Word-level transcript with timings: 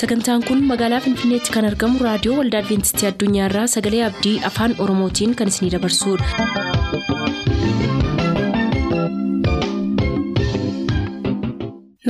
sagantaan 0.00 0.42
kun 0.48 0.60
magaalaa 0.70 1.00
finfinneetti 1.06 1.54
kan 1.56 1.68
argamu 1.70 2.04
raadiyoo 2.06 2.36
waldaa 2.40 2.62
adventistii 2.64 3.08
addunyaarraa 3.12 3.66
sagalee 3.76 4.04
abdii 4.10 4.36
afaan 4.52 4.78
oromootiin 4.86 5.36
kan 5.42 5.52
isinidabarsudha. 5.54 7.30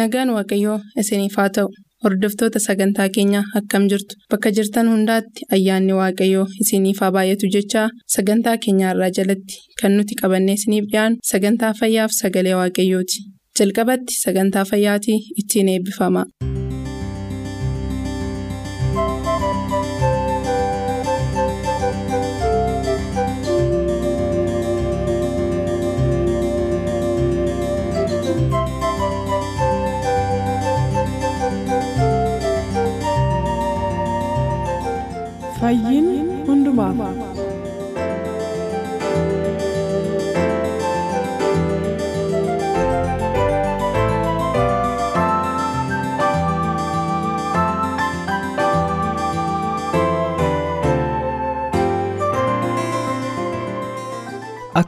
nagaan 0.00 0.30
waaqayyoo 0.37 0.79
isiniif 1.02 1.34
haa 1.41 1.48
ta'u 1.56 1.68
hordoftoota 2.05 2.59
sagantaa 2.66 3.09
keenyaa 3.16 3.42
akkam 3.61 3.84
jirtu 3.93 4.14
bakka 4.33 4.52
jirtan 4.59 4.88
hundaatti 4.92 5.47
ayyaanni 5.56 5.95
waaqayyoo 6.00 6.47
isiniif 6.64 7.00
haa 7.05 7.12
baay'atu 7.16 7.50
jechaa 7.56 7.86
sagantaa 8.16 8.56
keenyaarraa 8.64 9.11
jalatti 9.19 9.56
kan 9.83 9.97
nuti 9.98 10.14
qabannee 10.22 10.56
isiniif 10.61 10.86
dhiyaanu 10.92 11.16
sagantaa 11.33 11.72
fayyaaf 11.80 12.12
sagalee 12.22 12.56
waaqayyooti 12.61 13.19
jalqabatti 13.61 14.20
sagantaa 14.25 14.64
fayyaatii 14.72 15.19
ittiin 15.42 15.69
eebbifama. 15.75 16.22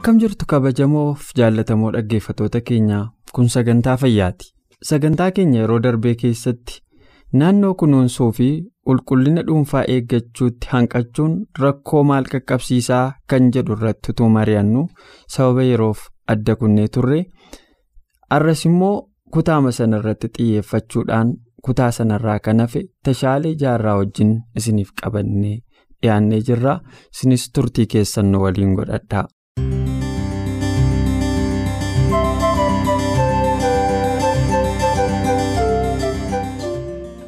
Akkam 0.03 0.17
jirtu 0.19 0.45
kabajamoof 0.51 1.27
jaallatamoo 1.39 1.89
dhaggeeffatoota 1.95 2.59
keenyaa 2.69 3.03
kun 3.35 3.47
sagantaa 3.53 3.95
fayyaati. 3.97 4.45
Sagantaa 4.89 5.27
keenya 5.37 5.59
yeroo 5.61 5.77
darbee 5.85 6.15
keessatti 6.23 6.79
naannoo 7.41 7.73
kunuunsuu 7.81 8.27
fi 8.39 8.47
qulqullina 8.89 9.43
dhuunfaa 9.49 9.83
eeggachuutti 9.93 10.67
hanqachuun 10.73 11.37
rakkoo 11.63 12.01
maal 12.09 12.27
qaqqabsiisaa 12.33 13.05
kan 13.33 13.47
jedhu 13.57 13.77
irratti 13.77 14.11
utuu 14.15 14.27
mari'annu 14.37 14.81
sababa 15.35 15.63
yeroof 15.69 16.01
adda 16.33 16.55
kunnee 16.63 16.87
turre 16.97 17.19
arras 18.37 18.65
immoo 18.71 18.95
kutaama 19.37 19.71
sana 19.77 19.97
irratti 20.03 20.27
xiyyeeffachuudhaan 20.37 21.31
kutaa 21.67 21.91
sanarraa 21.99 22.39
kan 22.49 22.59
hafe 22.65 22.81
tashaalee 23.05 23.55
jaarraa 23.63 23.95
wajjin 24.01 24.35
isiniif 24.63 24.91
qabannee 25.03 25.55
dhiyaannee 26.01 26.41
jirra 26.51 26.75
isinis 27.13 27.47
turtii 27.55 27.85
keessan 27.95 28.31
nu 28.31 28.43
waliin 28.43 28.75
godhadhaa. 28.81 29.25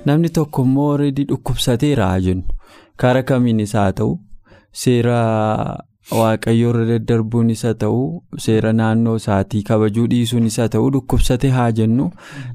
Namni 0.06 0.30
tokko 0.30 0.64
immoo 0.70 0.92
reedii 1.02 1.26
dhukkubsateera 1.32 2.10
jennu. 2.28 2.44
Karaa 2.98 3.24
kamiinis 3.24 3.74
haa 3.74 3.92
ta'u? 3.92 4.20
Seera 4.72 5.20
waaqayyoo 6.12 6.72
irra 6.74 6.86
daddarbuun 6.90 7.50
isa 7.54 7.74
ta'u? 7.84 8.02
Seera 8.46 8.74
naannoo 8.80 9.16
isaatii 9.22 9.62
kabajuu 9.70 10.06
dhiisuun 10.12 10.46
isa 10.50 10.68
ta'u 10.76 10.90
dhukkubsate 10.96 11.50
haa 11.56 11.72
jennu? 11.80 12.10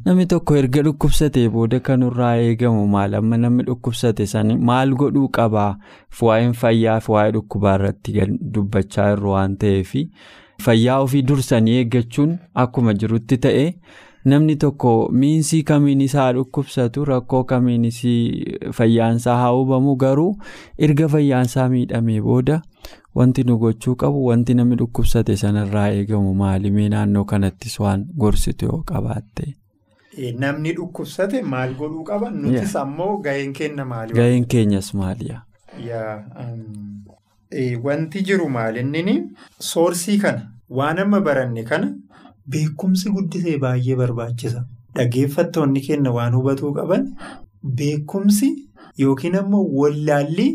Namni 0.05 0.27
tokko 0.33 0.56
erga 0.60 0.83
dhukkubsatee 0.89 1.49
booda 1.56 1.81
kanurraa 1.89 2.34
eegamu 2.49 2.87
maal? 2.94 3.15
Amma 3.21 3.37
namni 3.44 3.65
dhukkubsate 3.71 4.27
san 4.34 4.55
maal 4.71 4.94
godhuu 5.03 5.28
qabaa? 5.39 5.72
Waa'een 6.21 6.53
fayyaa 6.62 7.00
fi 7.06 7.12
waa'ee 7.16 7.33
dhukkubaa 7.39 7.75
irratti 7.81 8.15
dubbachaa 8.59 9.09
jirru 9.15 9.31
waan 9.34 9.56
ta'eef 9.65 9.94
fayyaa 10.65 11.00
ofii 11.03 11.22
dursanii 11.28 11.77
eeggachuun 11.83 12.39
akkuma 12.65 12.94
jirutti 13.03 13.37
ta'e. 13.47 13.66
Namni 14.25 14.57
tokko 14.57 15.09
miinsii 15.13 15.63
kamiin 15.63 16.01
isaa 16.01 16.33
dhukkubsatu 16.33 17.05
rakkoo 17.05 17.45
kamiin 17.45 17.87
fayyaansaa 18.79 19.37
haa 19.43 19.49
hubamu 19.59 19.97
garuu 19.97 20.37
erga 20.79 21.09
fayyaansaa 21.09 21.69
miidhamee 21.69 22.21
booda 22.21 22.63
wanti 23.15 23.45
nu 23.45 23.57
gochuu 23.59 23.95
qabu 24.03 24.25
wanti 24.27 24.55
namni 24.55 24.77
dhukkubsate 24.83 25.37
sanarraa 25.37 25.89
eegamu 26.01 26.35
maalimee 26.43 26.89
naannoo 26.89 27.25
kanattis 27.25 27.81
waan 27.81 28.05
gorsitu 28.19 28.67
yoo 28.67 28.83
qabaatte. 28.93 29.55
Namni 30.39 30.73
dhukkubsate 30.77 31.43
maal 31.43 31.75
godhuu 31.75 32.05
qaba 32.05 32.31
nutis 32.31 32.77
ammoo 32.77 33.17
gaheen 33.27 33.53
keenya 33.53 33.85
maali? 33.85 34.13
Gaheen 34.13 34.47
keenyas 34.47 34.95
maaliya? 34.95 35.43
Wanti 37.83 38.23
jiru 38.23 38.49
maalinni 38.49 39.17
soorsii 39.59 40.19
kana 40.19 40.51
waan 40.69 40.99
amma 40.99 41.21
baranne 41.21 41.63
kana. 41.65 41.95
Beekumsi 42.53 43.11
guddisee 43.16 43.59
baay'ee 43.65 43.97
barbaachisa. 44.03 44.65
Dhaggeeffattoonni 44.97 45.81
keenya 45.87 46.11
waan 46.19 46.34
hubatuu 46.38 46.72
qaban 46.78 47.06
beekumsi 47.78 48.49
yookiin 48.99 49.37
ammoo 49.41 49.65
wallaalli 49.81 50.49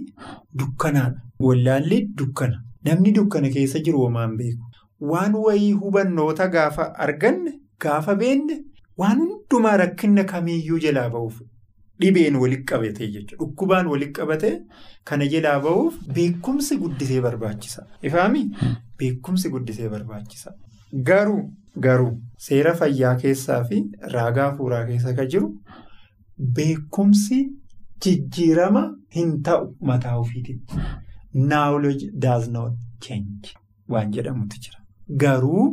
dukkanaadha. 0.60 1.20
Wallaalli 1.40 2.00
dukkana. 2.18 2.62
Namni 2.86 3.12
dukkana 3.18 3.50
keessa 3.56 3.80
jiru 3.86 4.00
homaan 4.06 4.38
beeku. 4.38 4.64
Waan 5.12 5.36
wayii 5.46 5.72
hubannoota 5.82 6.48
gaafa 6.48 6.86
arganne 7.06 7.54
gaafa 7.86 8.16
beenne 8.16 8.58
waan 8.98 9.20
hundumaa 9.20 9.78
rakkina 9.84 10.24
kamiiyyuu 10.32 10.80
jalaa 10.86 11.10
ba'uuf 11.16 11.40
dhibeen 12.02 12.36
walitti 12.44 12.66
qabatee 12.72 13.08
jechuudha. 13.16 13.38
Dhukkubaan 13.40 13.88
walitti 13.94 14.20
qabatee 14.20 14.54
kana 15.04 15.26
jalaa 15.34 15.60
ba'uuf 15.66 15.98
beekumsi 16.20 16.78
guddisee 16.84 17.22
barbaachisa. 17.22 17.86
Ifaami 18.02 18.46
beekumsi 19.00 19.50
guddisee 19.50 19.90
barbaachisa. 19.90 20.52
Garuu. 21.04 21.44
Garuu 21.86 22.12
seera 22.48 22.74
fayyaa 22.82 23.16
keessaa 23.22 23.64
fi 23.70 23.78
raagaa 24.14 24.44
hafuuraa 24.50 24.86
keessa 24.90 25.14
kan 25.18 25.28
jiru 25.34 25.48
beekumsi 26.58 27.40
jijjiirama 28.06 28.84
hin 29.16 29.34
ta'u 29.48 29.68
mataa 29.90 30.16
ofiitiin. 30.20 30.62
Knowledge 31.34 32.12
does 32.26 32.48
not 32.50 32.74
change 33.08 33.52
waan 33.90 34.12
jedhamutu 34.18 34.58
jira. 34.68 34.80
Garuu 35.24 35.66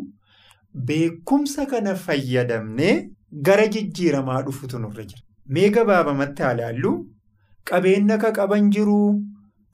beekumsa 0.91 1.67
kana 1.67 1.95
fayyadamnee 2.07 2.95
gara 3.49 3.67
jijjiiramaa 3.77 4.43
dhufutu 4.49 4.79
nurra 4.79 5.05
jira. 5.05 5.23
Mee 5.47 5.69
gabaabamatti 5.77 6.43
ilaallu 6.53 6.93
qabeenya 7.71 8.15
akka 8.15 8.33
qaban 8.41 8.71
jiru. 8.71 8.99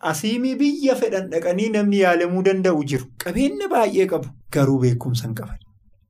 Asiimii 0.01 0.57
biyya 0.59 0.95
fedhan 0.97 1.31
dhaqanii 1.31 1.71
namni 1.77 1.99
yaalamuu 2.01 2.43
danda'u 2.45 2.85
jiru. 2.85 3.07
Qabeenya 3.25 3.69
baay'ee 3.71 4.07
qabu. 4.13 4.29
Garuu 4.53 4.79
beekumsa 4.83 5.25
hin 5.27 5.35
qaban. 5.35 5.59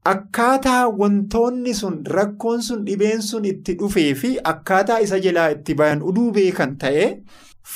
Akkaataa 0.04 0.88
wantoonni 0.98 1.74
sun 1.74 1.96
rakkoon 2.16 2.62
sun 2.62 2.84
dhibeen 2.86 3.22
sun 3.22 3.44
itti 3.44 3.74
dhufee 3.80 4.14
fi 4.14 4.30
akkaataa 4.52 4.98
isa 5.06 5.18
jalaa 5.20 5.48
itti 5.54 5.74
bayan 5.74 6.02
uduu 6.02 6.30
beekan 6.32 6.76
ta'ee 6.84 7.08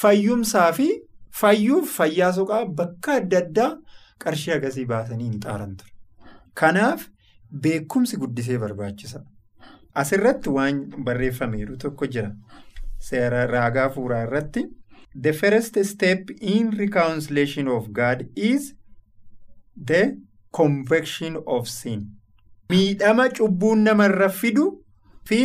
fayyumsaa 0.00 0.72
fi 0.72 0.86
fayyuuf 1.40 1.90
fayyaa 1.96 2.32
soqaa 2.38 2.64
bakka 2.80 3.12
adda 3.20 3.38
addaa 3.44 3.70
qarshii 4.24 4.54
agasii 4.56 4.84
baasanii 4.92 5.28
hin 5.30 5.40
xaaran 5.46 5.74
ture. 5.76 5.90
Kanaaf 6.54 7.08
beekumsi 7.66 8.16
guddisee 8.16 8.58
barbaachisa. 8.58 9.20
Asirratti 9.94 10.50
waan 10.58 10.84
barreeffameeru 11.04 11.76
tokko 11.76 12.06
jira. 12.06 12.30
Raagaa 13.56 13.82
hafuuraa 13.88 14.22
irratti. 14.28 14.64
The 15.20 15.32
first 15.32 15.76
step 15.84 16.30
in 16.40 16.70
reconciliation 16.70 17.68
of 17.68 17.92
God 17.92 18.28
is 18.36 18.74
the 19.76 20.16
conviction 20.52 21.36
of 21.46 21.68
sin. 21.68 22.06
Miidhama 22.70 23.28
cubbuun 23.28 23.82
namarra 23.88 24.28
fidu 24.28 24.64
fi 25.24 25.40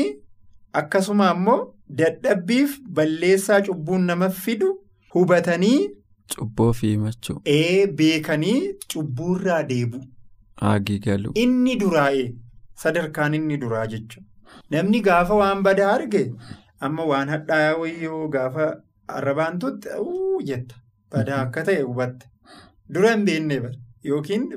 akkasuma 0.73 1.29
ammoo 1.33 1.73
dadhabbiif 2.01 2.79
balleessaa 2.99 3.61
cubbuun 3.61 4.05
nama 4.11 4.29
fidu 4.29 4.69
hubatanii. 5.13 5.89
Cubboo 6.37 6.73
fi 6.73 6.87
himachuu. 6.87 7.41
Ee 7.45 7.87
beekanii 7.87 8.73
cubbuurraa 8.93 9.63
deebu. 9.63 10.01
Haagii 10.55 10.99
galu. 10.99 11.31
Inni 11.35 11.75
duraa'e 11.75 12.25
sadarkaan 12.83 13.33
inni 13.33 13.57
duraa 13.57 13.85
jechuudha. 13.87 14.25
Namni 14.71 15.01
gaafa 15.01 15.35
waan 15.43 15.61
badaa 15.63 15.93
arge 15.93 16.25
amma 16.79 17.05
waan 17.05 17.29
hadhaa'aa 17.29 17.77
wayyoo 17.83 18.27
gaafa. 18.27 18.67
Arrabaan 19.07 19.59
tuutti 19.59 19.89
jetta. 20.45 20.75
Badaa 21.11 21.41
akka 21.47 21.63
ta'e 21.69 21.81
hubatte. 21.81 22.25
Dura 22.93 23.11
hin 23.15 23.25
beekne 23.25 23.59
yookiin 24.05 24.47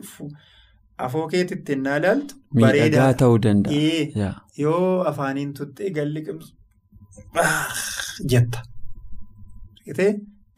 afoo 0.99 1.27
keetitti 1.35 1.73
innaa 1.79 1.97
ilaaltu 2.01 2.35
miidhagaa 2.55 3.13
ta'uu 3.23 3.39
danda'a. 3.47 4.33
yoo 4.59 5.05
afaaniin 5.13 5.53
tuutti 5.59 5.91
galli 5.99 6.25
qimsu 6.25 6.55
jetta. 8.35 8.63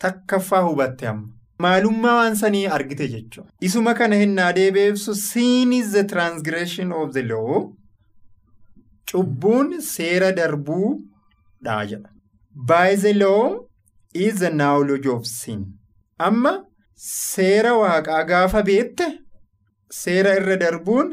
Takkaffaa 0.04 0.62
hubatte 0.68 1.06
amma. 1.08 1.28
Maalummaa 1.64 2.14
waan 2.20 2.36
sanii 2.36 2.64
argite 2.76 3.08
jechuudha. 3.08 3.50
Isuma 3.68 3.94
kana 3.94 4.16
hinnaa 4.22 4.52
deebi'eebsu 4.56 5.14
sin 5.14 5.72
is 5.72 5.92
the 5.92 6.04
transgression 6.14 6.92
of 6.92 7.12
the 7.12 7.22
law. 7.22 7.60
Cubbuun 9.12 9.80
seera 9.90 10.32
darbuu 10.40 10.88
dhaa 11.68 11.84
jedha. 11.92 12.08
by 12.54 12.96
the 13.02 13.12
law 13.14 13.64
is 14.14 14.38
the 14.40 14.50
knowledge 14.50 15.06
of 15.06 15.26
sin. 15.26 15.60
Amma 16.18 16.52
seera 16.94 17.72
waaqaa 17.82 18.22
gaafa 18.30 18.62
beette 18.70 19.06
seera 20.02 20.36
irra 20.40 20.56
darbuun 20.64 21.12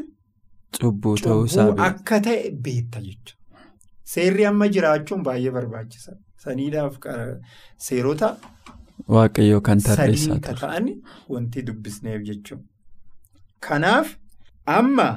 Cubbuu 0.80 1.16
ta'uu 1.26 1.44
isaa 1.50 1.68
akka 1.88 2.20
ta'e 2.26 2.50
beetta 2.66 3.00
jechuudha. 3.06 3.36
Seerri 4.12 4.44
amma 4.50 4.68
jiraachuun 4.74 5.22
baay'ee 5.28 5.50
barbaachisa. 5.56 6.12
Saniidhaaf 6.44 6.94
seerota 7.86 8.28
waaqayyoo 9.16 9.60
kan 9.68 9.80
tarreessaa 9.88 10.38
ture. 10.46 10.54
ta'an 10.60 10.86
wanti 11.34 11.62
dubbisneef 11.66 12.22
jechuudha. 12.28 12.64
Kanaaf 13.66 14.16
amma 14.66 15.08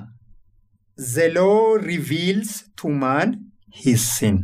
the 1.16 1.30
law 1.38 1.76
reveals 1.92 2.52
to 2.82 2.90
man 2.90 3.38
his 3.84 4.02
sin. 4.18 4.38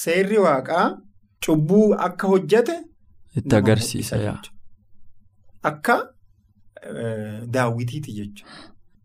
Seerri 0.00 0.38
waaqaa 0.48 0.86
cubbuu 1.46 1.94
akka 1.94 2.26
hojjete 2.28 2.76
Itti 3.36 3.56
agarsiisa 3.56 4.16
yaa. 4.16 4.42
Akka 5.62 5.94
daawwitiiti 7.46 8.12
jechuudha. 8.12 8.50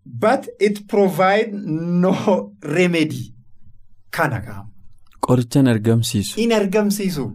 But 0.06 0.48
it 0.60 0.88
provide 0.88 1.52
no 1.52 2.54
remedy. 2.62 3.34
Kana 4.12 4.40
kaa'ama. 4.42 4.70
Qorichan 5.22 5.68
argamsiisu. 5.68 6.40
In 6.40 6.52
argamsiisu. 6.52 7.26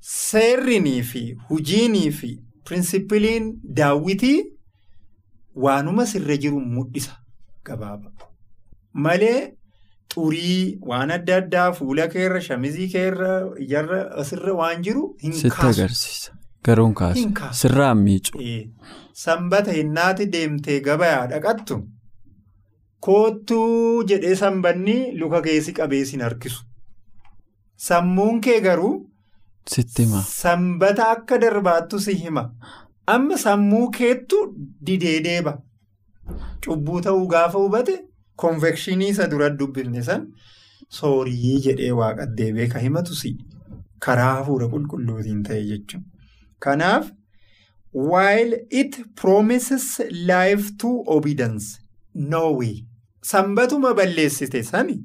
Seerrinii 0.00 1.02
fi 1.02 1.36
hujiinii 1.48 2.10
fi 2.12 2.30
pirinsipiliin 2.64 3.60
daawwitii 3.64 4.44
waanuma 5.54 6.06
sirra 6.06 6.36
jiru 6.36 6.60
mul'isa 6.60 7.16
gabaaba. 7.64 8.12
Malee 8.92 9.54
xurii 10.14 10.78
waan 10.90 11.10
adda 11.16 11.36
addaa 11.42 11.66
fuula 11.78 12.06
keerra 12.14 12.40
shamizii 12.48 12.88
keerra 12.94 13.30
ijarra 13.66 14.00
asirra 14.22 14.54
waan 14.60 14.82
jiru 14.88 15.04
hin 15.22 15.32
kaasu. 15.56 16.32
Garuun 16.64 16.94
kaasu. 17.00 17.28
Sirraan 17.60 17.98
miicu. 18.04 18.38
Sanbata 19.24 19.72
hinnaati 19.78 20.26
deemtee 20.36 20.80
gabayaa 20.86 21.26
dhaqattu 21.32 21.76
koottuu 23.00 24.04
jedhee 24.10 24.34
sanbanni 24.42 24.96
luka 25.18 25.42
keessi 25.42 25.72
qabeessin 25.72 26.20
harkisu. 26.26 26.62
Sammuun 27.76 28.40
kee 28.40 28.60
garuu 28.60 29.10
Sitti 29.70 30.02
hima. 30.04 30.22
sanbata 30.28 31.10
akka 31.10 31.38
darbaattu 31.40 31.98
si 32.00 32.14
hima. 32.24 32.50
Amma 33.06 33.36
sammuu 33.38 33.90
keettu 33.90 34.36
didee 34.86 35.20
deeba. 35.24 35.58
Cubbuu 36.64 37.00
ta'uu 37.00 37.26
gaafa 37.28 37.58
hubate 37.58 37.96
konvekshinii 38.42 39.08
isa 39.14 39.26
dura 39.32 39.50
dubbifne 39.58 40.02
san 40.08 40.26
soorii 41.00 41.58
jedhee 41.66 41.90
waaqa 42.00 42.26
deebee 42.38 42.66
ka 42.72 42.78
himatu 42.86 43.14
karaa 44.06 44.32
hafuura 44.38 44.66
qulqulluutiin 44.72 45.42
ta'e 45.48 45.62
jechuudha. 45.68 46.04
Kanaaf 46.64 47.10
while 48.12 48.54
it 48.70 48.96
promises 49.22 49.86
life 50.32 50.70
to 50.78 50.90
obedience 51.06 51.66
no 52.14 52.44
way 52.58 52.74
sanbatuma 53.32 53.92
balleessite 53.98 54.62
sani 54.70 54.96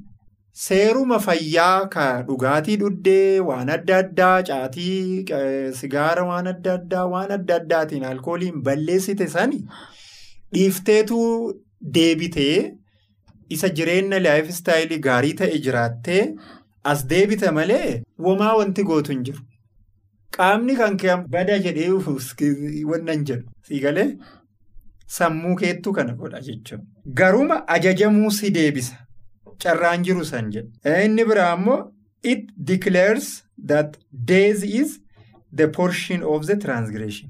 seeruma 0.63 1.19
fayyaa 1.25 1.87
ka 1.95 2.05
dhugaatii 2.29 2.77
dhuddee 2.81 3.39
waan 3.49 3.69
adda 3.75 3.97
addaa 4.03 4.41
caatii 4.49 5.25
sigaara 5.81 6.23
waan 6.31 6.47
adda 6.53 6.73
addaa 6.79 7.05
waan 7.13 7.31
adda 7.37 7.55
addaatiin 7.61 8.03
alkooliin 8.11 8.61
balleessite 8.69 9.27
sani 9.35 9.61
dhiifteetu 10.53 11.19
deebitee 11.97 12.73
isa 13.57 13.69
jireenya 13.79 14.19
laayif 14.25 14.49
istaayilii 14.55 14.99
gaarii 15.07 15.33
ta'e 15.41 15.59
jiraattee 15.67 16.23
as 16.91 17.05
deebite 17.13 17.51
malee 17.59 18.01
womaa 18.27 18.53
wanti 18.61 18.83
gootu 18.89 19.11
hin 19.15 19.23
jiru. 19.29 19.41
Qaamni 20.37 20.75
kan 20.81 20.97
kee 21.03 21.15
bada 21.35 21.57
jedhee 21.65 21.89
wannan 22.91 23.25
jedhu 23.31 23.49
sii 23.69 23.79
galee 23.85 24.07
sammuu 25.17 25.55
keettu 25.61 25.93
kana 25.99 26.13
godha 26.21 26.41
jechuudha. 26.47 26.83
Garuma 27.21 27.57
ajajamuu 27.75 28.31
si 28.39 28.51
deebisa. 28.57 28.95
Carraan 29.63 30.03
jiru 30.09 30.25
san 30.31 30.51
jedha. 30.51 31.03
Inni 31.05 31.25
biraa 31.31 31.53
immoo 31.57 31.79
it 32.23 32.49
declares 32.71 33.27
that 33.71 33.97
days 34.31 34.63
is 34.63 34.99
the 35.55 35.67
portion 35.67 36.23
of 36.23 36.45
the 36.45 36.55
transgression. 36.65 37.29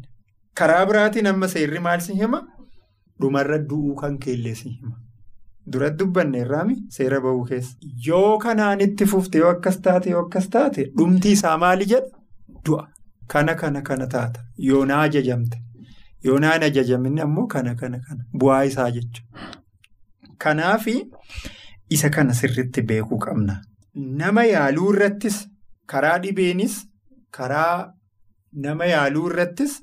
Karaa 0.56 0.86
biraatiin 0.92 1.27
amma 1.31 1.48
seerri 1.48 1.80
maal 1.88 2.00
si 2.07 2.13
hima? 2.21 2.42
Dhumarra 3.21 3.57
du'uu 3.69 3.95
kan 4.01 4.18
keellee 4.25 4.56
si 4.62 4.69
hima. 4.69 4.95
Dura 5.74 5.89
dubbanne 6.00 6.39
irraami 6.44 6.75
seera 6.98 7.19
bahuu 7.21 7.45
keessa. 7.50 7.75
Yoo 8.07 8.38
kanaan 8.44 8.81
itti 8.86 9.06
fufte 9.06 9.38
yoo 9.44 9.50
akkas 9.56 9.77
taate 9.88 10.10
yoo 10.13 10.21
akkas 10.25 10.50
taate 10.56 10.86
dhumti 10.98 11.31
isaa 11.38 11.57
maali 11.63 11.86
jedha? 11.86 12.10
Du'a. 12.66 12.86
Kana 13.27 13.56
kana 13.56 13.81
kana 13.81 14.07
taata. 14.07 14.42
Yoo 14.57 14.86
na 14.86 15.01
ajajamte. 15.01 15.57
Yoo 16.24 16.39
na 16.39 16.54
ajajamin 16.54 17.19
ammoo 17.25 17.48
kana 17.48 17.75
kana 17.75 18.00
kana. 18.07 18.24
Bu'aa 18.39 18.63
isaa 18.71 18.89
jechuudha. 18.92 19.54
Kanaafi 20.38 20.95
isa 21.89 22.10
kana 22.10 22.33
sirriitti 22.33 22.81
beekuu 22.81 23.18
qabna. 23.25 23.62
Nama 23.95 24.44
yaaluu 24.45 24.92
irrattis 24.94 25.38
karaa 25.86 26.18
dhibeenis 26.24 26.75
karaa 27.38 27.94
nama 28.54 28.86
yaaluu 28.86 29.25
irrattis 29.30 29.74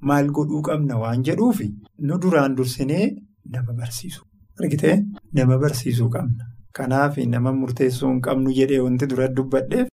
maal 0.00 0.28
godhuu 0.38 0.62
qabna 0.68 0.98
waan 1.02 1.22
jedhuufi 1.28 1.68
nu 1.98 2.18
duraan 2.24 2.56
dursinee 2.56 3.06
nama 3.54 3.72
barsiisu. 3.72 4.24
Argitee 4.60 4.96
nama 5.32 5.58
barsiisuu 5.58 6.08
qabna. 6.14 6.44
Kanaaf 6.76 7.16
nama 7.34 7.52
murteessuu 7.52 8.08
hin 8.10 8.20
qabnu 8.26 8.52
jedhee 8.58 8.80
wanti 8.84 9.06
dura 9.12 9.28
dubbadheef 9.36 9.88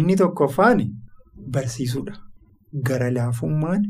inni 0.00 0.16
tokkoffaan 0.22 0.80
barsiisuudha. 1.56 2.14
Gara 2.86 3.10
laafummaan 3.14 3.84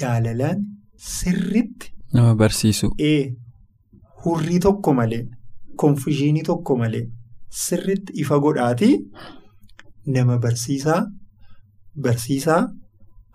jaalalaan 0.00 0.64
sirriitti 0.96 1.92
Nama 2.14 2.34
barsiisu. 2.34 2.90
ee 2.98 3.34
hurrii 4.24 4.58
tokko 4.66 4.94
malee 4.98 5.24
konfushinii 5.82 6.42
tokko 6.50 6.76
malee 6.82 7.04
sirriitti 7.64 8.12
ifa 8.22 8.38
godhaatii 8.44 8.94
nama 10.14 10.38
barsiisaa 10.44 11.00
barsiisaa 12.06 12.62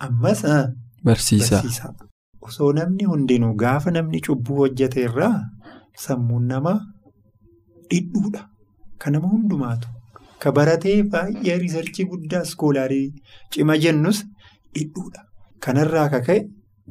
ammas 0.08 0.42
barsiisaa. 1.06 1.64
Osoo 2.42 2.72
namni 2.74 3.04
hundinuu 3.12 3.54
gaafa 3.62 3.92
namni 3.92 4.20
cubbuu 4.28 4.58
hojjete 4.58 5.02
irraa 5.08 5.36
sammuun 6.06 6.48
namaa 6.54 6.80
dhidhuudha. 7.92 8.42
Kan 9.00 9.14
nama 9.14 9.28
hundumaatu. 9.34 9.88
Ka 10.42 10.52
baratee 10.58 10.98
baay'ee 11.14 11.58
riisarchii 11.64 12.06
guddaa 12.12 12.42
iskoolaarii 12.48 13.08
cima 13.52 13.78
jennus 13.84 14.24
dhidhuudha. 14.76 15.22
Kanarraa 15.66 16.08
ka 16.14 16.20
ka'e 16.28 16.40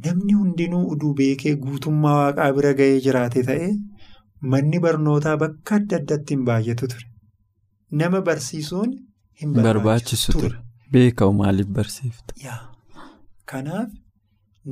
namni 0.04 0.32
hundinuu 0.40 0.84
uduu 0.96 1.14
beekee 1.20 1.54
guutummaa 1.64 2.16
waaqaa 2.20 2.50
bira 2.58 2.72
ga'ee 2.80 3.00
jiraate 3.06 3.42
ta'ee 3.48 3.72
manni 4.52 4.78
barnootaa 4.84 5.36
bakka 5.44 5.74
adda 5.80 5.96
addaatti 6.02 6.34
hin 6.36 6.44
baay'atu 6.50 6.88
ture. 6.92 7.06
Nama 8.00 8.20
barsiisuun 8.28 8.94
hin 9.40 9.52
Barbaachisu 9.56 10.32
ture. 10.38 10.56
Beekamu 10.92 11.32
maaliif 11.42 11.66
barsiifta? 11.78 12.56
Kanaaf 13.50 13.90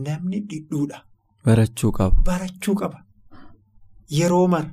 namni 0.06 0.40
dhidhuudha. 0.50 0.98
Barachuu 1.44 1.92
qaba. 2.80 2.98
Yeroo 4.10 4.46
mara. 4.48 4.70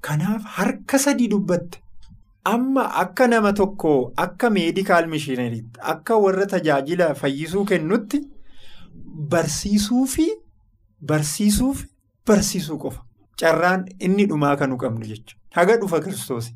Kanaaf 0.00 0.42
harka 0.58 0.98
sadii 0.98 1.28
dubbatte. 1.28 1.78
Amma 2.44 2.84
akka 3.02 3.26
nama 3.28 3.52
tokko 3.52 4.12
akka 4.16 4.50
meedikaal 4.50 5.06
mishiinariitti 5.12 5.80
akka 5.92 6.16
warra 6.24 6.46
tajaajila 6.46 7.14
fayyisuu 7.14 7.64
kennutti 7.64 8.20
barsiisuu 9.32 10.04
fi 10.06 10.26
barsiisuuf 11.00 11.82
barsiisuu 12.26 12.78
qofa. 12.78 13.02
Carraan 13.40 13.84
inni 14.00 14.26
dhumaa 14.28 14.56
kan 14.56 14.76
qabnu 14.78 15.06
jechuudha. 15.06 15.34
Haga 15.56 15.76
dhufa 15.80 16.00
kiristoos. 16.00 16.52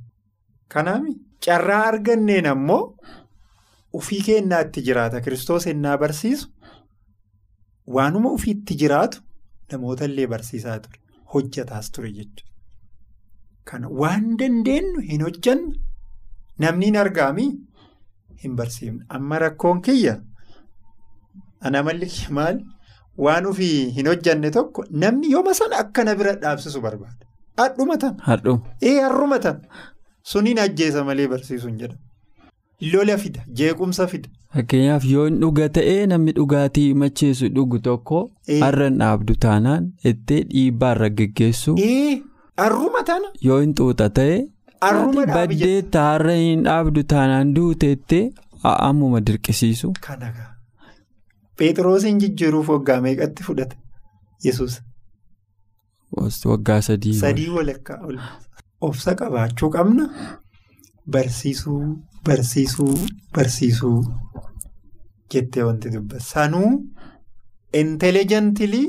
Kanaaf 0.68 1.02
carraa 1.44 1.82
arganneen 1.88 2.46
ammoo 2.46 2.94
ofii 3.92 4.22
keenyaa 4.22 4.60
itti 4.68 4.82
jiraata. 4.82 5.20
Kiristoos 5.20 5.66
ennaa 5.66 5.98
barsiisu 5.98 6.48
waanuma 7.86 8.30
ofiitti 8.30 8.74
jiraatu 8.84 9.20
namoota 9.72 10.04
illee 10.04 10.26
barsiisaa 10.26 10.78
ture. 10.78 11.00
Hojjataas 11.34 11.90
ture 11.94 12.10
jechuudha. 12.18 12.48
Kana 13.68 13.88
waan 14.02 14.36
dandeenyu 14.40 15.00
hin 15.10 15.22
hojjanne 15.26 15.74
namni 16.64 16.86
hin 16.90 16.96
argaamii 17.04 17.50
hin 18.42 18.56
barsiifne. 18.60 19.04
Amma 19.08 19.38
rakkoon 19.44 19.80
kiyya 19.88 20.14
ana 21.60 21.82
malli 21.88 22.08
maal 22.38 22.60
waan 23.26 23.46
ofii 23.52 23.90
hin 23.96 24.06
hojjanne 24.12 24.50
tokko 24.58 24.84
namni 25.04 25.30
yooma 25.36 25.54
sana 25.60 25.76
akkana 25.84 26.14
bira 26.20 26.32
dhaabsisu 26.44 26.80
barbaada. 26.86 27.26
Hadhumatan. 27.60 28.14
Hadhuma. 28.28 28.62
Ee 28.82 29.00
har'umatan. 29.06 29.56
Suniin 30.32 30.58
ajjeesa 30.66 31.04
malee 31.04 31.28
barsiisuun 31.32 31.76
jedhama. 31.80 32.00
Lola 32.80 33.16
fida. 33.18 33.40
Jeequmsa 33.60 34.06
fida. 34.12 34.28
Fakkeenyaaf 34.54 35.04
yoo 35.12 35.24
hin 35.26 35.36
dhuga 35.42 35.68
ta'ee 35.78 36.06
namni 36.12 36.32
dhugaatii 36.38 36.94
macheessu 37.02 37.48
dhugu 37.56 37.78
tokko 37.88 38.20
Ee. 38.48 38.60
har'a 38.62 38.86
hin 38.88 38.96
dhaabdu 39.02 39.34
taanaan 39.44 39.84
ittee 40.12 40.38
dhiibbaa 40.52 40.92
irra 40.96 41.08
geggeessu 41.20 41.74
Ee 41.88 42.22
har'umatana. 42.62 43.28
yoo 43.48 43.60
hin 43.60 43.74
xuuxa 43.80 44.08
ta'e 44.20 44.40
Har'uma 44.86 45.26
dhaabi 45.32 45.56
jedha. 45.60 45.82
baddee 45.82 46.02
har'a 46.08 46.34
hin 46.40 46.64
dhaabdu 46.68 47.02
taanaan 47.14 47.54
duute 47.60 47.92
ittee 47.98 48.22
ammuma 48.72 49.20
dirqisiisu. 49.30 49.92
Kana 50.08 50.32
gaa. 50.38 50.50
Phexroosiin 51.58 52.18
jijjiiruuf 52.24 52.68
waggaa 52.74 53.00
meeqatti 53.06 53.42
fudhate 53.48 53.76
yesus 54.44 54.80
Waggaa 56.50 56.80
sadii. 56.82 57.14
Sadii 57.24 57.48
walakkaa 57.56 57.98
ol 58.06 58.16
obsa 58.88 59.14
qabaachuu 59.20 59.68
qabna. 59.76 60.08
Barsiisuu 61.10 61.82
barsiisuu 62.26 62.94
barsiisuu 63.34 63.98
jettee 65.34 65.62
wanti 65.68 65.90
dubbata. 65.94 66.24
Sanuu 66.24 66.72
intelejentilii 67.80 68.86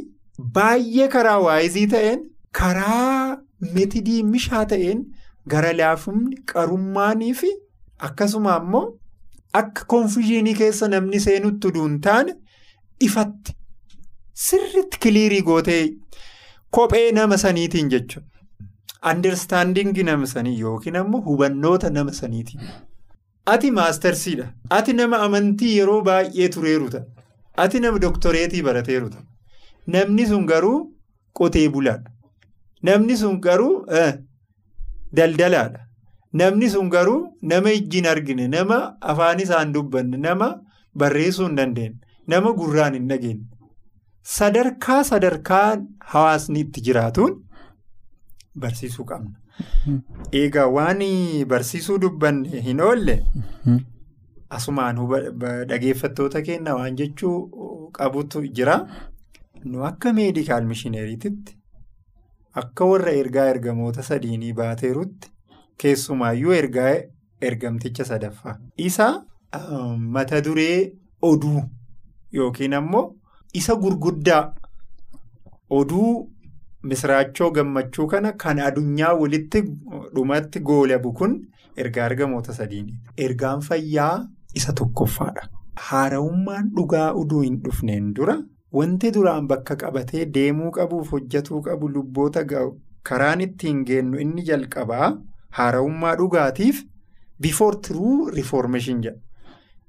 baay'ee 0.58 1.08
karaa 1.16 1.40
waayizii 1.48 1.88
ta'een 1.94 2.22
karaa 2.60 3.38
metidii 3.76 4.24
mishaa 4.34 4.66
ta'een 4.74 5.04
gara 5.54 5.74
laafumni 5.82 6.36
qarummaanii 6.54 7.34
fi 7.42 7.52
akkasuma 8.10 8.56
ammoo 8.56 8.86
akka 9.62 9.86
konfiyuushinii 9.94 10.54
keessa 10.62 10.88
namni 10.96 11.20
seenutti 11.28 11.72
duun 11.78 12.00
taane 12.08 12.36
ifatti 13.08 13.56
sirriitti 14.48 15.00
kiliirii 15.06 15.42
gootee 15.50 15.82
kophee 16.78 17.08
nama 17.12 17.38
saniitiin 17.38 17.90
jechuudha. 17.90 18.28
Andarstaandingii 19.10 20.04
nama 20.08 20.28
sanii 20.32 20.60
yookiin 20.60 20.96
ammoo 21.00 21.22
hubannoota 21.28 21.90
nama 21.90 22.14
saniitiin. 22.14 22.62
Ati 23.46 23.72
maastarsiidha. 23.72 24.54
Ati 24.70 24.94
nama 24.94 25.18
amantii 25.26 25.78
yeroo 25.78 26.02
baay'ee 26.08 26.50
tureeru 26.56 26.90
ta'a. 26.90 27.06
Ati 27.64 27.80
nama 27.80 28.00
doktoreetii 28.02 28.62
barateeru 28.68 29.10
ta'a. 29.10 29.24
Namni 29.88 30.26
sun 30.28 30.46
garuu 30.52 30.78
qotee 31.40 31.70
bulaadha. 31.74 32.12
Namni 32.84 33.18
sun 33.18 33.40
garuu 33.42 33.86
daldalaadha. 35.18 35.80
Namni 36.34 36.70
sun 36.70 36.90
garuu 36.90 37.28
nama 37.42 37.72
ijjiin 37.80 38.06
argine, 38.08 38.48
nama 38.48 38.78
afaan 39.02 39.40
isaan 39.40 39.74
dubbanne, 39.74 40.18
nama 40.18 40.48
barreessuu 40.96 41.48
hin 41.48 41.58
dandeenye, 41.58 41.98
nama 42.28 42.52
gurraan 42.60 42.94
hin 42.94 43.08
dhageenye. 43.10 43.44
Sadarkaa 44.24 45.04
sadarkaa 45.04 45.78
hawaasni 46.14 46.60
itti 46.66 46.82
jiraatuun 46.88 47.36
barsiisuu 48.56 49.06
qabna. 49.06 49.36
Egaa 50.42 50.68
waan 50.76 51.00
barsiisuu 51.54 51.98
dubbanne 52.04 52.62
hin 52.68 52.80
oolle 52.88 53.16
asumaan 54.58 54.98
dhageeffattoota 55.70 56.42
keenya 56.48 56.76
waan 56.76 56.96
jechuu 57.02 57.92
qabutu 57.98 58.42
jira. 58.60 58.76
Nu 59.64 59.84
akka 59.90 60.14
meedikaal 60.14 60.66
mishineeriititti 60.72 61.58
akka 62.62 62.86
warra 62.92 63.12
ergaa 63.24 63.46
ergamoota 63.56 64.04
sadiinii 64.04 64.54
baateerutti 64.54 65.30
keessumaayyuu 65.84 66.52
ergaa 66.62 66.94
ergamticha 67.50 68.06
sadaffaa. 68.06 68.58
Isa 68.78 69.08
mata 70.18 70.42
duree 70.44 70.92
oduu 71.22 71.62
yookiin 72.34 72.74
ammoo 72.74 73.06
isa 73.54 73.76
gurguddaa 73.76 74.44
oduu. 75.70 76.30
Misiraachoo 76.90 77.52
gammachuu 77.56 78.08
kana 78.12 78.32
kan 78.44 78.60
addunyaa 78.68 79.14
walitti 79.22 79.62
dhumatti 80.16 80.60
goolabu 80.70 81.12
kun 81.14 81.34
ergaa 81.78 82.06
ergamoota 82.10 82.54
sadiini. 82.60 82.94
Ergaan 83.18 83.62
fayyaa 83.62 84.28
isa 84.60 84.74
tokkoffaadha. 84.80 85.44
Haarawummaan 85.88 86.72
dhugaa 86.78 87.12
oduu 87.24 87.42
hin 87.42 87.60
dhufneen 87.66 88.14
dura 88.20 88.36
wanti 88.78 89.12
duraan 89.18 89.48
bakka 89.52 89.76
qabatee 89.84 90.26
deemuu 90.38 90.72
qabuuf 90.78 91.12
hojjetuu 91.16 91.62
qabu 91.68 91.90
lubboota 91.98 92.44
karaan 93.10 93.42
ittiin 93.46 93.84
geennu 93.90 94.20
inni 94.26 94.44
jalqabaa 94.50 95.10
haarawummaa 95.60 96.16
dhugaatiif 96.22 96.82
before 97.40 97.78
true 97.88 98.32
reformation 98.38 99.02
jedha. 99.06 99.20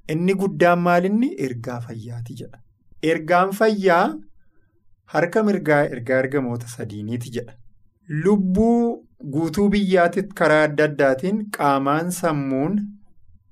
Inni 0.09 0.33
guddaan 0.43 0.79
maalinni 0.85 1.31
ergaa 1.47 1.79
fayyaati 1.87 2.33
jedha. 2.43 2.59
Ergaan 3.03 3.51
fayyaa. 3.61 4.05
Harka 5.13 5.43
mirgaa 5.49 5.81
ergaa 5.95 6.19
ergamoota 6.23 6.67
sadiiniiti 6.75 7.31
jedha. 7.37 7.53
Lubbuu 8.25 9.07
guutuu 9.35 9.69
biyyaatitti 9.75 10.35
karaa 10.41 10.63
adda 10.69 10.83
addaatiin 10.89 11.41
qaamaan 11.57 12.11
sammuun 12.19 12.79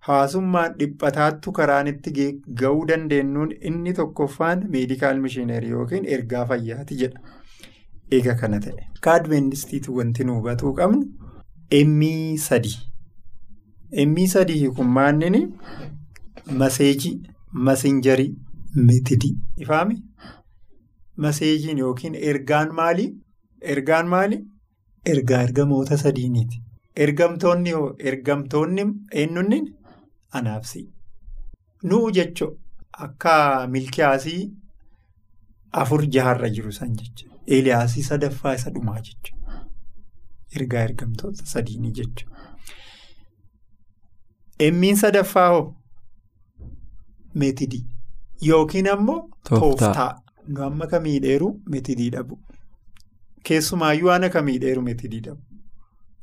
hawaasummaan 0.08 0.74
dhiphataattu 0.80 1.52
karaan 1.60 1.88
itti 1.92 2.28
ga'uu 2.62 2.86
dandeenyuun 2.92 3.52
inni 3.72 3.94
tokkoffaan 4.00 4.66
meedikaal 4.76 5.20
mishiinerii 5.26 5.70
yookiin 5.78 6.06
ergaa 6.18 6.46
fayyaati 6.54 6.98
jedha. 7.04 7.20
Eega 8.18 8.36
kana 8.44 8.60
ta'e. 8.66 8.88
Akka 8.96 9.14
adventistiitti 9.20 9.92
wanti 10.00 10.24
nu 10.30 10.34
hubatuu 10.40 10.74
qabnu 10.80 11.04
emmii 11.82 12.38
sadii. 12.48 12.78
Emmii 14.04 14.28
sadii 14.34 14.70
kun 14.80 14.88
maanni 14.98 15.42
maseejii, 16.64 17.14
masinjarii, 17.68 18.32
meetidii. 18.76 19.36
Ifaami? 19.58 19.96
Maseejiin 21.18 21.78
yookiin 21.78 22.16
ergaan 22.16 22.74
maali? 22.76 23.06
Ergaan 23.62 24.08
maali? 24.08 24.40
Ergaa 25.06 25.42
ergamoota 25.42 25.98
sadiiniiti. 25.98 26.62
Ergamtoonni 26.96 27.72
hoo 27.72 27.94
ergamtoonni 28.00 28.86
eenyuunni 29.22 29.60
anaabsi. 30.34 30.82
Nu'u 31.84 32.12
jechuun 32.12 32.58
akka 33.06 33.68
milkiyaasii 33.68 34.42
afur 35.72 36.06
jaharra 36.16 36.50
jiru 36.50 36.72
san 36.72 36.96
jechuudha. 36.98 37.38
Eeliyaasii 37.48 38.04
sadaffaa 38.04 38.54
isa 38.60 38.70
dhumaa 38.74 39.00
jechuudha. 39.00 39.62
Ergaa 40.56 40.84
ergamtoota 40.90 41.46
sadiinii 41.46 41.92
jechuudha. 41.92 42.38
Emmiin 44.60 44.98
sadaffaa 44.98 45.50
hoo 45.50 45.76
meetidii 47.34 47.86
yookiin 48.48 48.90
ammoo 48.90 49.30
tooftaa. 49.50 50.22
Nu 50.54 50.64
amma 50.68 50.88
kamii 50.94 51.20
dheeru 51.26 51.50
meetidii 51.76 52.10
dhabu. 52.16 52.40
Keessumaayyuu 53.50 54.12
ana 54.18 54.30
kamii 54.38 54.58
dheeru 54.66 54.82
meetidii 54.90 55.22
dhabu. 55.28 55.42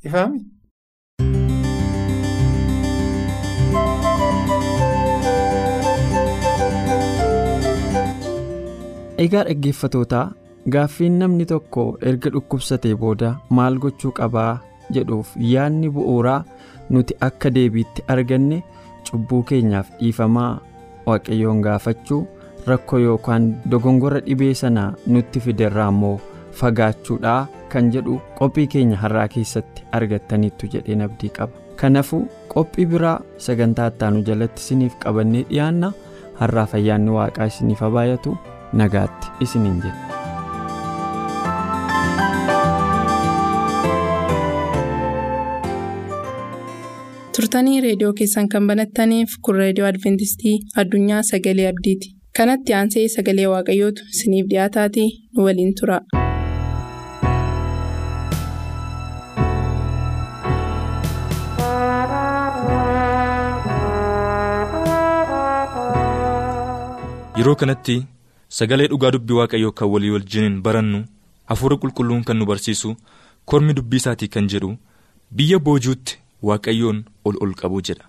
Ifaami? 0.09 0.45
Egaa 9.23 9.43
dhaggeeffatootaa 9.47 10.25
gaaffiin 10.75 11.17
namni 11.21 11.45
tokko 11.51 11.83
erga 12.11 12.29
dhukkubsatee 12.35 12.93
booda 13.01 13.29
maal 13.57 13.77
gochuu 13.85 14.11
qabaa 14.19 14.51
jedhuuf 14.97 15.33
yaadni 15.53 15.89
bu'uuraa 15.97 16.39
nuti 16.95 17.17
akka 17.27 17.51
deebiitti 17.57 18.05
arganne 18.15 18.59
cubbuu 19.09 19.41
keenyaaf 19.51 19.89
dhiifamaa 19.99 20.51
waaqayyoon 21.07 21.61
gaafachuu. 21.67 22.21
Rakkoo 22.67 22.99
yookaan 23.05 23.47
dogongora 23.71 24.19
dhibee 24.27 24.53
sana 24.61 24.83
nutti 25.07 25.39
fiderraa 25.45 25.87
immoo 25.93 26.19
fagaachuudhaa 26.59 27.39
kan 27.73 27.89
jedhu 27.95 28.19
qophii 28.39 28.67
keenya 28.75 28.97
har'aa 29.03 29.27
keessatti 29.35 29.83
argattaniittu 29.99 30.69
jedheen 30.75 31.01
abdii 31.07 31.29
qaba 31.39 31.65
kanaafuu 31.81 32.21
qophii 32.53 32.85
biraa 32.93 33.17
sagantaa 33.47 33.87
ittaanu 33.93 34.23
jalatti 34.31 34.61
isiniif 34.65 34.97
qabannee 35.05 35.43
dhiyaanna 35.49 35.91
har'aaf 36.41 36.73
ayyaanni 36.81 37.11
waaqaa 37.19 37.49
isiniif 37.53 37.81
habaayatu 37.87 38.37
nagaatti 38.83 39.27
isiniin 39.47 39.81
jedha. 39.85 40.05
turtanii 47.35 47.81
reediyoo 47.85 48.13
keessan 48.19 48.49
kan 48.53 48.67
banattaniif 48.71 49.35
kun 49.47 49.55
reediyoo 49.61 49.89
adventistii 49.91 50.55
addunyaa 50.83 51.23
sagalee 51.31 51.67
abdiiti. 51.73 52.15
Kanatti 52.39 52.73
aansee 52.79 53.05
sagalee 53.15 53.47
waaqayyootu 53.53 54.07
isiniif 54.15 54.49
dhiyaataatii 54.53 55.09
nu 55.33 55.47
waliin 55.49 55.73
tura. 55.81 55.99
yeroo 67.37 67.55
kanatti 67.61 67.95
sagalee 68.57 68.87
dhugaa 68.91 69.11
dubbii 69.15 69.37
waaqayyoo 69.39 69.71
kan 69.79 69.89
walii 69.93 70.09
wajjiniin 70.15 70.61
barannu 70.65 70.99
hafuura 71.51 71.77
qulqulluun 71.83 72.23
kan 72.27 72.37
nu 72.39 72.45
barsiisu 72.51 72.95
kormi 73.45 73.73
dubbii 73.77 73.97
isaatii 74.03 74.27
kan 74.35 74.47
jedhu 74.53 74.71
biyya 75.37 75.59
boojuutti 75.67 76.19
waaqayyoon 76.49 76.99
ol 77.25 77.35
ol 77.43 77.53
qabu 77.61 77.81
jedha 77.89 78.05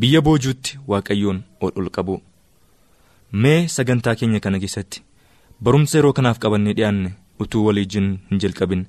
biyya 0.00 0.20
boojuutti 0.28 0.78
waaqayyoon 0.92 1.42
ol 1.60 1.72
ol 1.80 1.90
qabu. 1.96 2.20
Mee 3.42 3.68
sagantaa 3.74 4.14
keenya 4.20 4.40
kana 4.44 4.58
keessatti 4.62 5.02
barumsa 5.64 5.98
yeroo 5.98 6.12
kanaaf 6.18 6.38
qabannee 6.44 6.74
dhiyaanne 6.78 7.10
utuu 7.44 7.64
waliijin 7.66 8.08
hin 8.30 8.38
jalqabin 8.44 8.82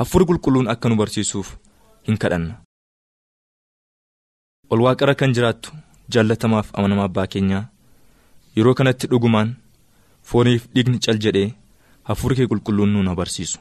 hafuurri 0.00 0.26
qulqulluun 0.30 0.68
akka 0.72 0.88
nu 0.88 0.96
barsiisuuf 1.00 1.48
hin 2.08 2.16
kadhanna. 2.22 2.54
ol 4.70 4.80
waaqarra 4.86 5.14
kan 5.20 5.34
jiraattu 5.36 5.70
jaallatamaaf 6.16 6.70
amanamaa 6.78 7.04
abbaa 7.10 7.26
keenyaa 7.34 7.64
yeroo 8.56 8.74
kanatti 8.80 9.06
dhugumaan 9.12 9.52
fooniif 10.30 10.66
dhiigni 10.74 10.98
cal 11.06 11.18
jedhee 11.26 11.48
hafuurri 12.10 12.36
kee 12.40 12.46
qulqulluun 12.52 12.92
nu 13.04 13.14
barsiisu 13.20 13.58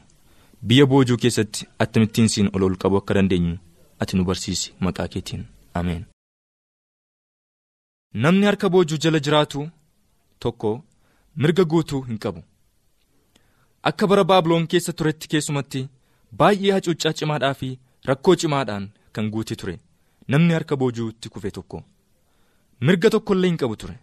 biyya 0.71 0.85
boojuu 0.91 1.17
keessatti 1.25 1.67
akkamittiin 1.85 2.29
siin 2.33 2.49
ol 2.55 2.63
ol 2.69 2.75
qabuu 2.81 3.01
akka 3.03 3.13
dandeenyu 3.19 3.55
ati 4.01 4.17
nu 4.17 4.23
barsiisi 4.29 4.73
maqaa 4.87 5.07
keetiin 5.13 5.45
ameen. 5.79 6.03
namni 8.23 8.45
harka 8.49 8.69
boojuu 8.73 8.97
jala 9.03 9.19
jiraatu 9.25 9.69
tokko 10.45 10.71
mirga 11.35 11.63
guutuu 11.73 12.01
hin 12.09 12.17
qabu. 12.25 12.41
Akka 13.89 14.07
bara 14.07 14.23
baabiloon 14.31 14.67
keessa 14.73 14.93
turetti 15.00 15.27
keessumatti 15.33 15.81
baay'ee 16.41 16.71
hacuuccaa 16.75 17.13
cimaadhaa 17.21 17.53
fi 17.62 17.69
rakkoo 18.09 18.35
cimaadhaan 18.43 18.85
kan 19.13 19.29
guute 19.33 19.55
ture. 19.62 19.75
Namni 20.27 20.53
harka 20.57 20.75
boojuutti 20.81 21.29
kufe 21.29 21.51
tokko. 21.57 21.83
Mirga 22.81 23.09
tokkollee 23.15 23.50
hin 23.51 23.57
qabu 23.63 23.75
ture. 23.81 23.95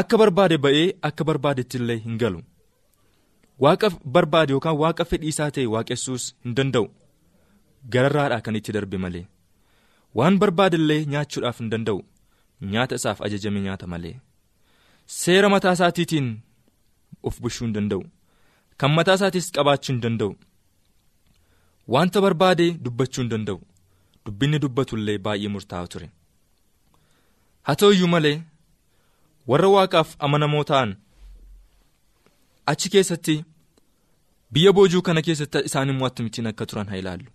Akka 0.00 0.18
barbaade 0.20 0.58
ba'ee 0.66 0.86
akka 1.08 1.24
barbaadetti 1.30 1.76
illee 1.80 1.98
hin 2.04 2.18
galu. 2.22 2.42
Waaqa 3.64 3.90
barbaade 4.16 4.52
yookaan 4.54 4.76
waaqa 4.82 5.04
fedhii 5.10 5.32
isaa 5.34 5.50
ta'e 5.56 5.66
waaqessuus 5.74 6.24
hin 6.44 6.54
danda'u. 6.60 6.86
Gararraadhaa 7.92 8.40
kan 8.48 8.56
itti 8.60 8.72
darbe 8.76 8.98
malee. 9.04 9.24
Waan 10.14 10.38
barbaade 10.42 10.76
illee 10.80 11.04
nyaachuudhaaf 11.14 11.58
hin 11.62 11.70
danda'u. 11.74 12.00
Nyaata 12.72 12.94
isaaf 13.00 13.18
ajajame 13.28 13.60
nyaata 13.66 13.86
malee 13.94 14.14
seera 15.06 15.48
mataa 15.48 15.72
isaatiitiin 15.72 16.28
of 17.22 17.40
bushuu 17.40 17.64
hin 17.66 17.74
danda'u. 17.74 18.02
Kan 18.76 18.90
mataa 18.96 19.14
isaatis 19.14 19.52
qabaachuu 19.52 19.92
hin 19.92 20.00
danda'u. 20.02 20.32
Wanta 21.88 22.20
barbaade 22.20 22.66
dubbachuu 22.84 23.22
hin 23.22 23.30
danda'u. 23.30 23.60
Dubbinni 24.26 24.58
dubbatu 24.58 24.96
illee 24.98 25.18
baay'ee 25.18 25.48
murtaa'aa 25.56 25.86
ture. 25.94 26.10
Haa 27.62 27.74
ta'u 27.82 27.92
iyyuu 27.92 28.08
malee 28.14 28.36
warra 29.52 29.68
waaqaaf 29.74 30.08
amanamoo 30.18 30.64
ta'an 30.70 30.96
achi 32.72 32.88
keessatti 32.94 33.34
biyya 34.52 34.72
boojuu 34.72 35.02
kana 35.02 35.22
keessatti 35.22 35.58
isaan 35.70 35.88
immoo 35.92 36.06
akkamittiin 36.08 36.46
akka 36.50 36.66
turan 36.66 36.88
haa 36.90 36.96
ilaallu. 37.02 37.30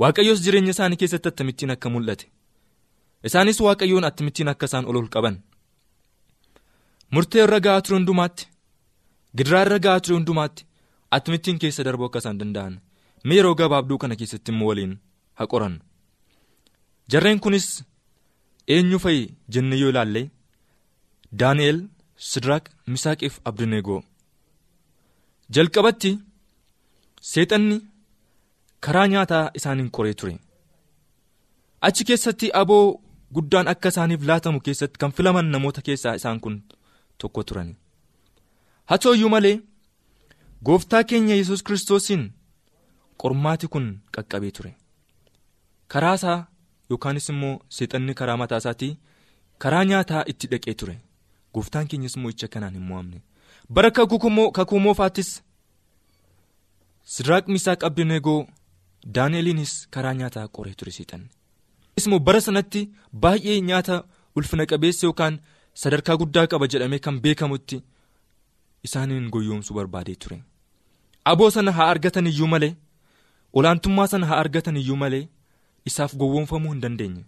Waaqayyoos 0.00 0.40
jireenya 0.44 0.70
isaanii 0.74 0.96
keessatti 1.02 1.28
akkamittiin 1.28 1.70
akka 1.74 1.88
mul'ate. 1.94 2.26
Isaanis 3.28 3.60
waaqayyoon 3.66 4.04
akkamittiin 4.10 4.48
akka 4.52 4.66
isaan 4.70 4.86
ol 4.90 4.96
ol 5.02 5.08
qaban 5.14 5.36
murtee 7.14 7.42
irra 7.44 7.58
ga'aa 7.66 7.82
ture 7.84 7.96
hundumaatti 7.98 8.44
gidiraa 9.36 9.62
irra 9.66 9.78
ga'aa 9.86 10.00
ture 10.04 10.16
hundumaatti 10.18 10.66
akkamittiin 11.16 11.58
keessa 11.62 11.84
darbuu 11.86 12.06
akka 12.08 12.18
isaan 12.22 12.38
danda'an. 12.40 12.74
Mee 13.26 13.36
yeroo 13.38 13.54
gabaabduu 13.60 13.98
kana 14.02 14.16
keessatti 14.20 14.52
immoo 14.52 14.68
waliin 14.70 14.94
haa 15.38 15.46
qorannu. 15.52 15.80
Jarreen 17.12 17.40
kunis 17.44 17.66
eenyu 18.74 18.98
fa'i 19.04 19.20
jennee 19.52 19.78
yoo 19.82 19.90
ilaalle 19.92 20.22
daani'el 21.40 21.78
sidraaq 22.30 22.64
misaaqiif 22.92 23.34
abdineegoo. 23.48 24.00
Jalqabatti 25.54 26.10
seexanni 27.30 27.76
karaa 28.84 29.06
nyaataa 29.12 29.44
isaaniin 29.58 29.90
qoree 29.96 30.14
ture. 30.20 30.34
Achi 31.86 32.04
keessatti 32.08 32.46
aboo 32.60 32.84
guddaan 33.34 33.68
akka 33.72 33.88
isaaniif 33.94 34.22
laatamu 34.30 34.60
keessatti 34.66 34.98
kan 35.00 35.12
filaman 35.16 35.46
namoota 35.52 35.80
keessaa 35.88 36.14
isaan 36.20 36.40
kun 36.44 36.56
tokko 37.22 37.42
turani 37.48 37.74
haa 38.90 38.98
ta'u 39.02 39.14
iyyuu 39.18 39.30
malee 39.34 39.56
gooftaa 40.68 41.02
keenya 41.10 41.34
yesus 41.40 41.62
kiristoosiin 41.66 42.24
qormaati 43.22 43.66
kun 43.72 43.86
qaqqabee 44.14 44.50
ture. 44.56 44.72
Karaa 45.92 46.14
isaa 46.18 46.38
yookaanis 46.90 47.28
immoo 47.32 47.54
seexanni 47.76 48.14
karaa 48.20 48.36
mataa 48.42 48.60
isaatii 48.62 48.92
karaa 49.62 49.84
nyaataa 49.90 50.22
itti 50.32 50.46
dhaqee 50.52 50.74
ture. 50.80 50.96
Gooftaan 51.54 51.88
keenyas 51.88 52.16
immoo 52.16 52.30
icha 52.34 52.48
kanaan 52.54 52.74
hin 52.78 52.86
mo'amne. 52.90 53.22
Bara 53.74 53.90
kakuu 53.90 54.80
moofaattis 54.86 55.30
sidraaq 57.14 57.46
misaaq 57.54 57.84
abdineegoo 57.88 58.40
daani'eliinis 59.14 59.72
karaa 59.94 60.14
nyaataa 60.20 60.48
qoree 60.56 60.74
ture 60.74 60.92
seexanni 60.96 62.18
bara 62.26 62.40
sanatti 62.40 62.82
baay'ee 63.22 63.60
nyaata 63.68 63.96
ulfina 64.36 64.66
qabeessa 64.66 65.06
yookaan 65.06 65.34
sadarkaa 65.74 66.16
guddaa 66.16 66.46
qaba 66.46 66.66
jedhamee 66.72 66.98
kan 66.98 67.20
beekamutti 67.20 67.82
isaaniin 68.88 69.28
goyyoomsuu 69.30 69.74
barbaadee 69.76 70.14
ture. 70.14 70.42
Aboo 71.24 71.50
sana 71.50 71.72
haa 71.72 71.88
argatan 71.94 72.26
iyyuu 72.26 72.46
malee 72.54 72.74
olaantummaa 73.52 74.06
sana 74.06 74.26
haa 74.26 74.38
argatan 74.44 74.76
iyyuu 74.76 74.96
malee 74.96 75.28
isaaf 75.86 76.14
gowwoomfamuu 76.16 76.72
hin 76.72 76.80
dandeenye. 76.82 77.24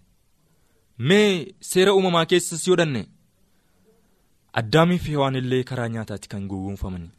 Mee 0.99 1.55
seera 1.61 1.95
uumamaa 1.95 2.27
keessas 2.27 2.69
yoo 2.69 2.77
dhanne 2.77 3.07
addaamii 4.53 4.99
fi 4.99 5.11
hewaan 5.11 5.37
illee 5.37 5.63
karaa 5.65 5.89
nyaataatti 5.89 6.29
kan 6.29 6.47
gowwoomfamani. 6.49 7.11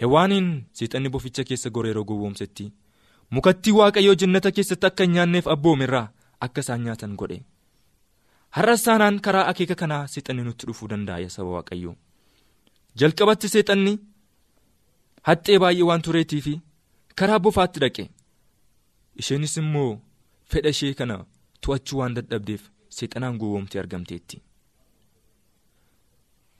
Hewaaniin 0.00 0.48
seexanni 0.72 1.08
boficha 1.08 1.44
keessa 1.44 1.70
goree 1.70 1.90
yeroo 1.90 2.04
gowwoomsetti 2.04 2.72
mukattii 3.30 3.72
waaqayyoo 3.78 4.14
jannata 4.22 4.50
keessatti 4.52 4.86
akka 4.86 5.04
hin 5.04 5.12
nyaanneef 5.16 5.46
abboomirraa 5.54 6.08
akka 6.46 6.60
isaan 6.64 6.82
nyaatan 6.84 7.16
godhe 7.22 7.42
har'a 8.56 8.74
isaanaan 8.80 9.16
karaa 9.26 9.46
akeeka 9.50 9.74
kanaa 9.82 10.04
seexanni 10.12 10.42
nutti 10.48 10.66
dhufuu 10.68 10.88
danda'a 10.92 11.28
saba 11.36 11.50
waaqayyoo 11.56 11.94
jalqabatti 13.02 13.48
seexanni 13.54 13.92
haxxee 15.28 15.58
baay'ee 15.62 15.86
waan 15.90 16.02
tureetii 16.06 16.40
fi 16.46 16.54
karaa 17.22 17.38
bofaatti 17.46 17.78
dhaqe 17.84 18.04
isheenis 19.20 19.56
immoo 19.62 19.90
fedha 20.52 20.70
ishee 20.76 20.94
kana 21.00 21.16
to'achuu 21.62 21.98
waan 22.00 22.14
dadhabdeef 22.18 22.62
seexanaan 22.96 23.36
gowwoomtee 23.40 23.80
argamteetti. 23.82 24.36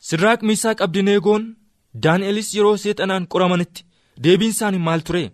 Sidraaq 0.08 0.40
Miisaaq 0.48 0.80
Abdineegoon 0.86 1.44
Daani'elis 2.04 2.48
yeroo 2.56 2.76
seexanaan 2.82 3.26
qoramanitti 3.32 3.84
deebiin 4.24 4.50
isaanii 4.54 4.82
maal 4.86 5.02
ture? 5.06 5.24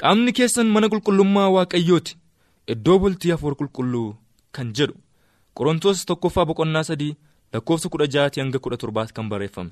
Qaamni 0.00 0.32
keessan 0.38 0.66
mana 0.74 0.88
qulqullummaa 0.92 1.48
waaqayyooti 1.56 2.16
iddoo 2.74 2.98
bultii 3.02 3.30
hafuura 3.34 3.56
qulqulluu 3.60 4.08
kan 4.52 4.72
jedhu. 4.76 4.94
Qorontoos 5.56 6.04
tokkoffaa 6.06 6.44
boqonnaa 6.50 6.82
sadii 6.90 7.16
lakkoofsa 7.52 7.88
kudha 7.88 8.06
ja'aatii 8.14 8.40
hanga 8.42 8.58
kudha 8.58 8.76
torbaatti 8.76 9.14
kan 9.14 9.28
barreeffame. 9.28 9.70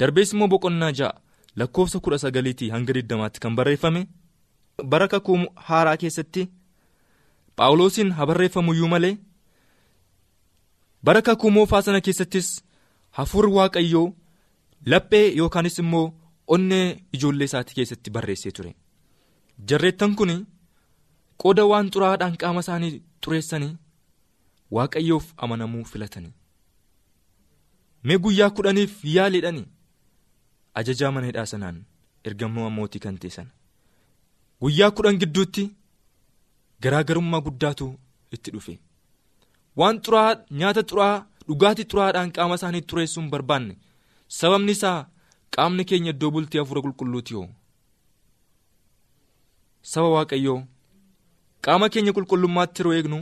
Darbees 0.00 0.32
immoo 0.32 0.48
boqonnaa 0.48 0.92
ja'a 0.98 1.12
lakkoofsa 1.56 2.00
kudha 2.00 2.18
sagaliitii 2.18 2.70
hanga 2.74 2.92
digdamaatti 2.94 3.40
kan 3.40 3.56
barreeffame. 3.56 4.06
Bara 4.90 5.08
kakuu 5.08 5.38
haaraa 5.68 5.96
keessatti 5.96 6.48
phaawulosiin 7.56 8.10
haa 8.12 8.26
barreeffamu 8.26 8.72
iyyuu 8.74 8.88
malee 8.88 9.16
bara 11.04 11.22
kakuu 11.22 11.50
moofaa 11.50 11.82
sana 11.82 12.00
keessattis 12.00 12.48
hafuurri 13.18 13.52
waaqayyoo 13.56 14.06
laphee 14.86 15.26
yookaanis 15.36 15.78
immoo 15.82 16.06
onnee 16.54 16.86
ijoollee 17.12 17.44
isaatii 17.50 17.74
keessatti 17.74 18.10
barreessee 18.10 18.52
ture. 18.52 18.74
Jarreettan 19.68 20.14
kun 20.16 20.32
qooda 21.42 21.64
waan 21.70 21.90
xuraa'aadhaan 21.92 22.36
qaama 22.42 22.60
isaanii 22.66 23.02
xureessanii 23.24 23.72
waaqayyoof 24.70 25.26
amanamuu 25.36 25.84
filatanii. 25.84 26.32
Mee 28.04 28.18
guyyaa 28.18 28.50
kudhaniif 28.50 29.04
yaaliidhani 29.04 29.64
ajajaa 30.74 31.10
mana 31.12 31.26
hidhaa 31.26 31.46
sanaan 31.46 31.84
ergamaa 32.24 32.70
mootii 32.70 33.00
kan 33.04 33.16
ta'e 33.18 33.30
sana. 33.30 33.50
Guyyaa 34.60 34.90
kudhan 34.90 35.18
gidduutti 35.22 35.64
garaagarummaa 36.82 37.40
guddaatu 37.46 37.86
itti 38.32 38.50
dhufe. 38.54 38.78
Waan 39.76 40.00
xuraa'aa 40.04 40.34
nyaata 40.50 40.82
xuraa'aa 40.90 41.24
dhugaatii 41.48 41.84
xuraa'aadhaan 41.90 42.32
qaama 42.36 42.54
isaanii 42.60 42.82
xureessuu 42.90 43.20
hin 43.22 43.30
barbaanne. 43.30 43.76
Sababni 44.28 44.72
isaa 44.72 45.08
qaamni 45.56 45.84
keenya 45.84 46.10
iddoo 46.14 46.30
bultii 46.30 46.58
hafuura 46.60 46.82
qulqulluuti 46.84 47.34
hoo? 47.34 47.48
Saba 49.82 50.08
waaqayyoo 50.16 50.60
qaama 51.64 51.88
keenya 51.92 52.12
qulqullummaatti 52.16 52.78
yeroo 52.82 52.94
eegnu 52.98 53.18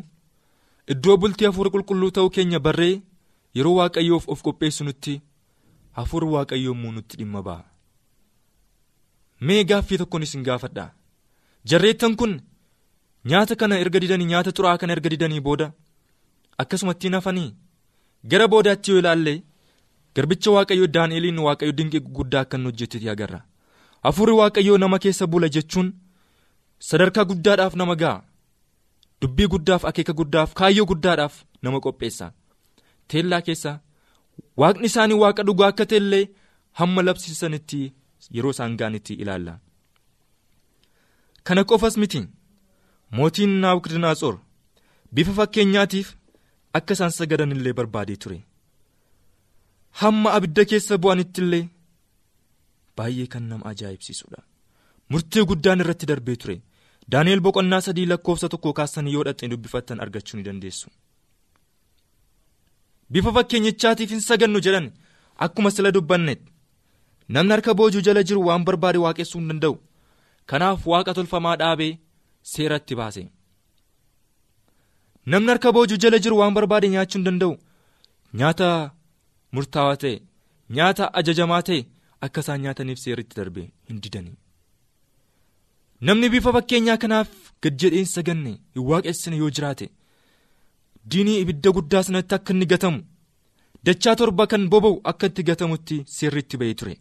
iddoo 0.93 1.17
bultii 1.23 1.47
hafuura 1.49 1.71
qulqulluu 1.75 2.11
ta'uu 2.17 2.31
keenya 2.37 2.61
barree 2.67 2.95
yeroo 3.57 3.75
waaqayyoof 3.81 4.25
of 4.33 4.43
qopheessu 4.47 4.85
nutti 4.89 5.15
hafuura 5.99 6.27
waaqayyoo 6.35 6.75
immoo 6.77 6.93
nutti 6.97 7.17
dhimma 7.21 7.43
ba'a. 7.49 7.65
mee 9.47 9.65
gaaffii 9.71 9.99
tokkoon 10.01 10.23
isin 10.27 10.43
gaafadha 10.49 10.85
jarreettan 11.71 12.17
kun 12.21 12.35
nyaata 13.31 13.55
kana 13.61 13.79
erga 13.85 14.01
didanii 14.03 14.29
nyaata 14.33 14.51
xuraa'aa 14.57 14.81
kana 14.83 14.93
erga 14.97 15.11
didanii 15.15 15.41
booda 15.47 15.73
akkasumatti 16.63 17.09
hafanii? 17.17 17.55
Gara 18.31 18.47
boodaatti 18.53 18.91
yoo 18.91 18.99
ilaalle 19.03 19.35
garbicha 20.17 20.51
waaqayyoo 20.57 20.87
daani'eliin 20.97 21.39
waaqayyo 21.47 21.73
dinqii 21.79 22.01
guddaa 22.17 22.41
akka 22.45 22.57
inni 22.59 22.69
hojjetetti 22.71 23.09
agarra. 23.15 23.41
Hafuurri 24.05 24.33
waaqayyoo 24.41 24.79
nama 24.79 24.99
keessa 24.99 25.27
bula 25.27 25.49
jechuun 25.49 25.89
sadarkaa 26.89 27.25
guddaadhaaf 27.31 27.75
nama 27.81 27.95
ga'a 28.03 28.23
dubbii 29.23 29.49
guddaaf 29.55 29.83
akeeka 29.91 30.13
guddaaf 30.21 30.51
kaayyoo 30.61 30.87
guddaadhaaf 30.91 31.35
nama 31.63 31.81
qopheessa. 31.85 32.27
Teellaa 33.09 33.43
keessa 33.49 33.73
waaqni 34.61 34.87
isaanii 34.91 35.19
waaqa 35.23 35.43
dhugaa 35.49 35.69
akka 35.73 35.85
ta'ellee 35.91 36.25
hamma 36.81 37.01
labsiisanitti 37.09 37.81
yeroo 38.37 38.53
isaan 38.57 38.77
ga'anitti 38.81 39.15
ilaalla. 39.23 39.55
kana 41.47 41.63
qofas 41.71 41.97
miti. 42.01 42.21
Mootiin 43.17 43.53
naabukadnaatsor 43.63 44.35
bifa 45.15 45.33
fakkeenyaatiif 45.39 46.09
akka 46.79 46.93
isaan 46.97 47.13
sagadan 47.19 47.53
illee 47.55 47.73
barbaadee 47.79 48.17
ture. 48.23 48.39
Hamma 50.01 50.29
abidda 50.37 50.63
keessa 50.71 50.95
bu'anitti 51.03 51.41
illee 51.45 51.65
baay'ee 52.97 53.27
kan 53.33 53.45
nama 53.51 53.65
ajaa'ibsiisudha. 53.71 54.41
Murtii 55.11 55.45
guddaan 55.51 55.81
irratti 55.83 56.07
darbee 56.11 56.37
ture 56.43 56.57
daani'el 57.11 57.41
boqonnaa 57.47 57.81
sadii 57.87 58.07
lakkoofsa 58.13 58.49
tokko 58.53 58.73
kaasanii 58.79 59.13
yoo 59.17 59.25
dhaxxee 59.29 59.49
dubbifattan 59.53 60.01
argachuu 60.05 60.37
ni 60.39 60.45
dandeessu. 60.49 60.89
bifa 63.13 63.31
fakkeenyichaatiif 63.37 64.11
hin 64.15 64.21
sagannu 64.29 64.61
jedhan 64.67 64.87
akkuma 65.47 65.71
sila 65.77 65.91
dubbannetti 65.97 66.53
namni 67.37 67.53
harka 67.55 67.75
boojuu 67.81 68.01
jala 68.07 68.23
jiru 68.29 68.41
waan 68.49 68.65
barbaade 68.69 68.99
waaqessuu 69.05 69.41
hin 69.41 69.49
danda'u. 69.51 69.75
Kanaaf 70.51 70.87
waaqa 70.93 71.13
tolfamaa 71.17 71.57
dhaabee 71.63 71.93
seeratti 72.53 72.95
baase. 73.01 73.23
Namni 75.33 75.51
harka 75.53 75.73
boojuu 75.77 75.99
jala 76.05 76.19
jiru 76.25 76.37
waan 76.41 76.55
barbaade 76.59 76.89
nyaachuu 76.95 77.19
hin 77.19 77.27
danda'u. 77.29 77.55
Nyaata 78.41 78.69
murtaawaa 79.59 79.97
ta'e 80.05 80.15
nyaata 80.79 81.05
ajajamaa 81.21 81.63
ta'e 81.69 81.81
akka 82.29 82.41
isaan 82.47 82.61
nyaataniif 82.65 82.99
seerritti 83.05 83.35
darbe 83.41 83.63
hin 83.89 84.01
didanii 84.07 84.37
namni 86.09 86.29
bifa 86.35 86.53
fakkeenyaa 86.57 86.99
kanaaf 87.03 87.29
gad 87.63 87.75
jedhee 87.85 88.05
hin 88.29 88.49
waaqessine 88.91 89.37
yoo 89.43 89.51
jiraate 89.59 89.87
diinii 91.15 91.41
ibidda 91.45 91.71
guddaa 91.79 92.03
sanatti 92.09 92.35
akka 92.39 92.53
inni 92.55 92.67
gatamu 92.73 93.01
dachaa 93.89 94.15
torba 94.21 94.47
kan 94.53 94.65
boba'u 94.73 95.01
akka 95.13 95.27
itti 95.33 95.43
gatamutti 95.51 95.97
seerritti 96.17 96.57
ba'ee 96.63 96.75
ture. 96.81 96.95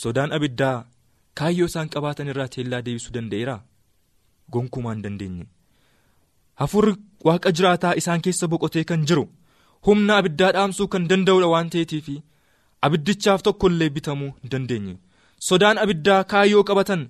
Sodaan 0.00 0.32
abiddaa 0.36 0.76
kaayyoo 1.40 1.68
isaan 1.70 1.88
qabaatan 1.94 2.30
irraa 2.32 2.48
teellaa 2.54 2.82
deebisuu 2.86 3.14
danda'eera 3.16 3.56
gonkumaa 4.52 4.94
hin 4.94 5.02
dandeenye. 5.06 5.44
Hafuurri 6.60 6.94
waaqa 7.28 7.52
jiraataa 7.58 7.94
isaan 8.02 8.22
keessa 8.26 8.48
boqotee 8.54 8.84
kan 8.90 9.06
jiru 9.10 9.24
humna 9.86 10.16
abiddaa 10.22 10.52
dhaamsuu 10.56 10.88
kan 10.94 11.08
danda'udha 11.12 11.48
waan 11.54 11.70
ta'eetiif 11.74 12.08
abiddichaaf 12.88 13.42
tokkollee 13.48 13.90
bitamuu 13.96 14.30
hin 14.42 14.50
dandeenye 14.54 14.94
sodaan 15.48 15.78
abiddaa 15.84 16.22
kaayyoo 16.32 16.64
qabatan 16.68 17.02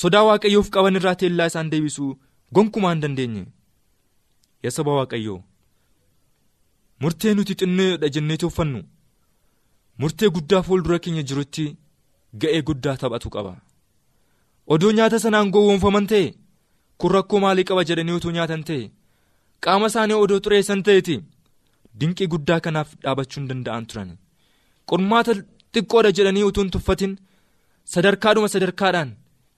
sodaa 0.00 0.24
waaqayyoof 0.28 0.68
qaban 0.74 0.96
irraa 0.98 1.16
teellaa 1.20 1.48
isaan 1.50 1.70
deebisuu 1.72 2.10
gonkumaa 2.54 2.92
hin 2.94 3.02
dandeenye? 3.04 3.44
Yaa 4.64 4.74
saba 4.76 4.92
waaqayyoo 4.98 5.38
murtee 7.00 7.34
nuti 7.34 7.54
xinneedha 7.60 8.08
jennee 8.14 8.36
tuffannu. 8.42 8.80
Murtee 10.00 10.28
guddaa 10.36 10.62
fuuldura 10.66 10.98
keenya 11.04 11.22
jirutti 11.28 11.64
ga'ee 12.40 12.62
guddaa 12.68 12.96
taphatu 13.02 13.28
qaba. 13.34 13.52
Odoo 14.72 14.92
nyaata 14.96 15.18
sanaan 15.24 15.50
gowwoomfaman 15.54 16.06
ta'e 16.10 16.26
kun 16.98 17.12
rakkoo 17.16 17.40
maalii 17.44 17.68
qaba 17.68 17.82
jedhanii 17.88 18.16
utuu 18.18 18.32
nyaatan 18.36 18.62
ta'e 18.68 18.82
qaama 19.64 19.86
isaanii 19.92 20.18
odoo 20.24 20.40
xureessan 20.44 20.82
ta'eeti. 20.86 21.16
Dinqii 22.00 22.28
guddaa 22.32 22.60
kanaaf 22.64 22.88
dhaabachuu 23.02 23.40
hin 23.40 23.48
danda'an 23.50 23.84
turan 23.90 24.10
qormaata 24.90 25.32
xiqqoodha 25.74 26.10
jedhanii 26.16 26.44
utuu 26.48 26.62
hin 26.64 26.72
tuffatin 26.74 27.12
sadarkaadhuma 27.94 28.48
sadarkaadhaan 28.54 29.10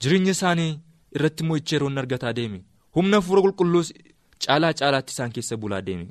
jireenya 0.02 0.34
isaanii 0.36 0.70
irratti 1.16 1.42
yeroo 1.72 1.88
inni 1.90 2.00
argataa 2.04 2.32
deeme 2.38 2.60
humna 2.96 3.16
hafuura 3.20 3.42
qulqulluus 3.46 3.88
caalaa 4.44 4.72
caalaatti 4.80 5.12
isaan 5.14 5.32
keessa 5.36 5.60
bulaa 5.62 5.82
deeme 5.86 6.06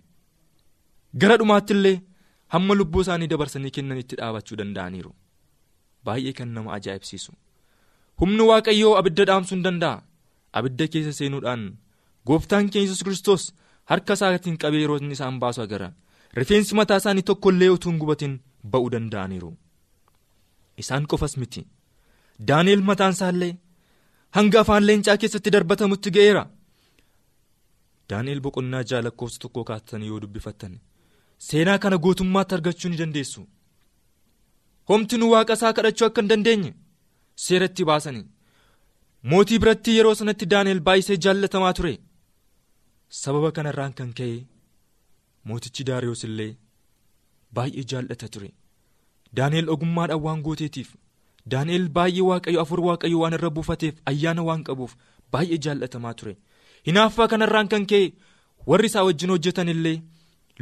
gara 1.22 1.38
dhumaatti 1.42 1.74
illee 1.78 1.98
hamma 2.54 2.74
lubbuu 2.80 3.02
isaanii 3.06 3.30
dabarsanii 3.34 3.72
kennanitti 3.78 4.16
dhaabachuu 4.20 4.58
danda'aniiru. 4.60 5.12
Baay'ee 6.06 6.34
kan 6.38 6.50
nama 6.56 6.74
ajaa'ibsiisu. 6.78 7.32
Humni 8.20 8.44
waaqayyoo 8.50 8.94
abidda 9.00 9.26
dhaamsuu 9.30 9.56
hin 9.56 9.64
danda'a. 9.68 10.04
Abidda 10.58 10.88
keessa 10.94 11.14
seenuudhaan 11.20 11.64
gooftaan 12.28 12.70
keenya 12.72 12.88
yesus 12.88 13.04
kiristoos 13.06 13.44
harka 13.92 14.14
isaatiin 14.20 14.58
qabee 14.62 14.82
yeroo 14.84 14.98
inni 15.02 15.18
isaan 15.18 15.40
baasu 15.44 15.62
agara. 15.66 15.90
Rifeensi 16.40 16.76
mataa 16.80 17.00
isaanii 17.04 17.28
tokkollee 17.30 17.70
utuu 17.76 17.92
hin 17.92 18.00
gubatin 18.04 18.34
ba'uu 18.72 18.92
danda'aniiru. 18.96 19.52
Isaan 20.84 21.08
qofas 21.12 21.38
miti 21.42 21.68
daani'el 22.50 22.82
mataan 22.90 23.14
isaallee 23.18 23.54
hanga 24.38 24.60
afaan 24.62 24.86
leencaa 24.88 25.18
keessatti 25.22 25.52
darbatamutti 25.56 26.12
ga'eera. 26.16 26.44
Daani'el 28.10 28.42
boqonnaa 28.46 28.84
ja'a 28.90 29.02
lakkoofsa 29.06 29.40
tokkoo 29.44 29.64
kaatanii 29.70 30.08
yoo 30.12 30.20
dubbifattan 30.24 30.74
seenaa 31.48 31.78
kana 31.84 31.98
gootummaatti 32.06 32.56
argachuu 32.58 32.90
ni 32.92 32.98
dandeessu. 33.02 33.42
Homti 34.90 35.18
nu 35.18 35.32
waaqa 35.34 35.54
isaa 35.60 35.74
kadhachuu 35.78 36.08
akka 36.08 36.22
hin 36.22 36.30
dandeenye 36.32 36.72
seeratti 37.46 37.84
baasanii 37.90 38.26
mootii 39.32 39.60
biratti 39.64 39.92
yeroo 39.98 40.16
sanatti 40.20 40.46
daani'el 40.54 40.80
baay'isee 40.88 41.18
jaallatamaa 41.26 41.74
ture. 41.80 41.94
Sababa 43.22 43.52
kanarraan 43.58 43.94
kan 43.98 44.14
ka'e 44.20 44.38
mootichi 45.50 45.84
daariyoos 45.90 46.24
illee 46.30 46.52
baay'ee 47.56 47.84
jaallata 47.92 48.28
ture. 48.34 48.50
Daani'el 49.38 49.70
ogummaadhaan 49.76 50.22
waan 50.26 50.42
gooteetiif 50.48 50.90
daani'el 51.52 51.88
baay'ee 51.98 52.26
waaqayyo 52.30 52.60
afur 52.66 52.80
waaqayyo 52.88 53.18
waan 53.24 53.36
irra 53.38 53.50
buufateef 53.58 53.96
ayyaana 54.12 54.44
waan 54.50 54.64
qabuuf 54.68 54.94
baay'ee 55.32 55.58
jaallatamaa 55.66 56.14
ture. 56.20 56.34
Hinaaffaa 56.88 57.28
kanarraan 57.32 57.68
kan 57.74 57.86
ka'e 57.92 58.04
warri 58.70 58.88
isaa 58.92 59.04
wajjin 59.08 59.30
hojjetan 59.36 59.70
illee 59.74 59.98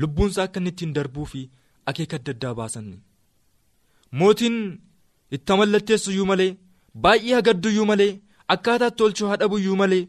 lubbuunsaa 0.04 0.44
akka 0.48 0.60
inni 0.60 0.70
ittiin 0.74 0.94
darbuu 0.98 1.26
fi 1.32 1.42
akeeka 1.92 2.16
adda 2.20 2.32
addaa 2.36 2.54
baasan 2.60 2.88
mootiin 4.20 4.58
itti 5.38 5.54
mallatteessuyyuu 5.62 6.28
malee 6.32 6.52
baay'ee 7.04 7.36
hagadduyyuu 7.40 7.86
malee 7.92 8.12
akkaataatti 8.56 8.98
tolchuu 9.02 9.28
hadhabuyyuu 9.32 9.78
malee 9.82 10.04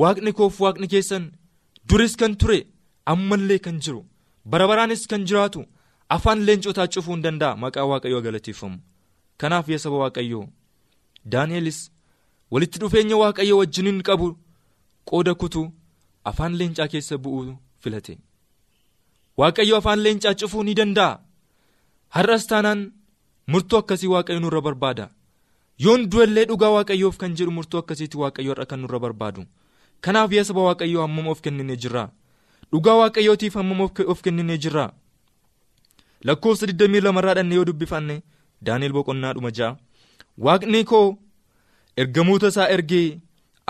waaqni 0.00 0.32
koof 0.38 0.60
waaqni 0.64 0.86
keessan 0.94 1.24
duris 1.88 2.14
kan 2.20 2.36
ture 2.40 2.58
ammallee 3.12 3.58
kan 3.66 3.78
jiru. 3.84 4.00
Barabaraanis 4.50 5.06
kan 5.10 5.22
jiraatu 5.28 5.60
afaan 6.16 6.40
leencotaa 6.46 6.86
cufuu 6.94 7.14
hin 7.14 7.22
danda'a 7.26 7.56
maqaa 7.62 7.84
waaqayyoo 7.92 8.22
galateeffamu 8.26 8.78
kanaaf 9.40 9.68
yaa 9.68 9.78
saba 9.84 9.96
waaqayyoo. 10.04 10.46
Daani'elis 11.32 11.78
walitti 12.50 12.78
dhufeenya 12.78 13.16
waaqayyoo 13.22 13.58
wajjiniin 13.58 14.02
qabu 14.02 14.28
qooda 15.08 15.34
kutuu 15.34 15.66
afaan 16.24 16.54
leencaa 16.58 16.88
keessa 16.88 17.18
bu'uu 17.18 17.56
filate. 17.82 18.18
Waaqayyo 19.38 19.76
afaan 19.76 20.00
leencaa 20.04 20.34
cufuu 20.34 20.62
ni 20.64 20.74
danda'a. 20.74 21.20
Har'as 22.14 22.46
taanaan 22.46 22.92
murtoo 23.46 23.78
akkasii 23.78 24.08
waaqayyo 24.14 24.40
nurra 24.40 24.60
barbaada. 24.60 25.10
Yoon 25.78 26.08
du'ellee 26.10 26.44
dhugaa 26.48 26.70
waaqayyoof 26.76 27.16
kan 27.20 27.34
jedhu 27.36 27.50
murtoo 27.50 27.80
akkasiitti 27.80 28.16
waaqayyo 28.22 28.50
har'a 28.54 28.66
kan 28.66 28.80
nurra 28.80 28.98
barbaadu. 28.98 29.44
Kanaaf 30.00 30.32
yaa 30.32 30.44
saba 30.44 30.62
waaqayyoo 30.68 31.02
hammam 31.02 31.26
of 31.28 31.40
kenninee 31.40 31.76
jirra? 31.76 32.04
Dhugaa 32.72 32.94
waaqayyootiif 33.00 33.54
hammam 33.54 33.80
of 34.12 34.22
kenninee 34.22 34.58
jirra? 34.58 34.92
Lakkoofsa 36.24 36.66
22 36.66 37.18
irraa 37.18 37.34
dhannee 37.34 37.56
yoo 37.56 37.64
dubbifanne 37.64 38.22
daani'el 38.66 38.92
boqonnaadhuma 38.96 39.50
ja'a. 39.58 39.76
Waaqni 40.46 40.84
koo 40.90 41.06
ergamoota 42.02 42.48
isaa 42.52 42.68
ergee 42.76 43.20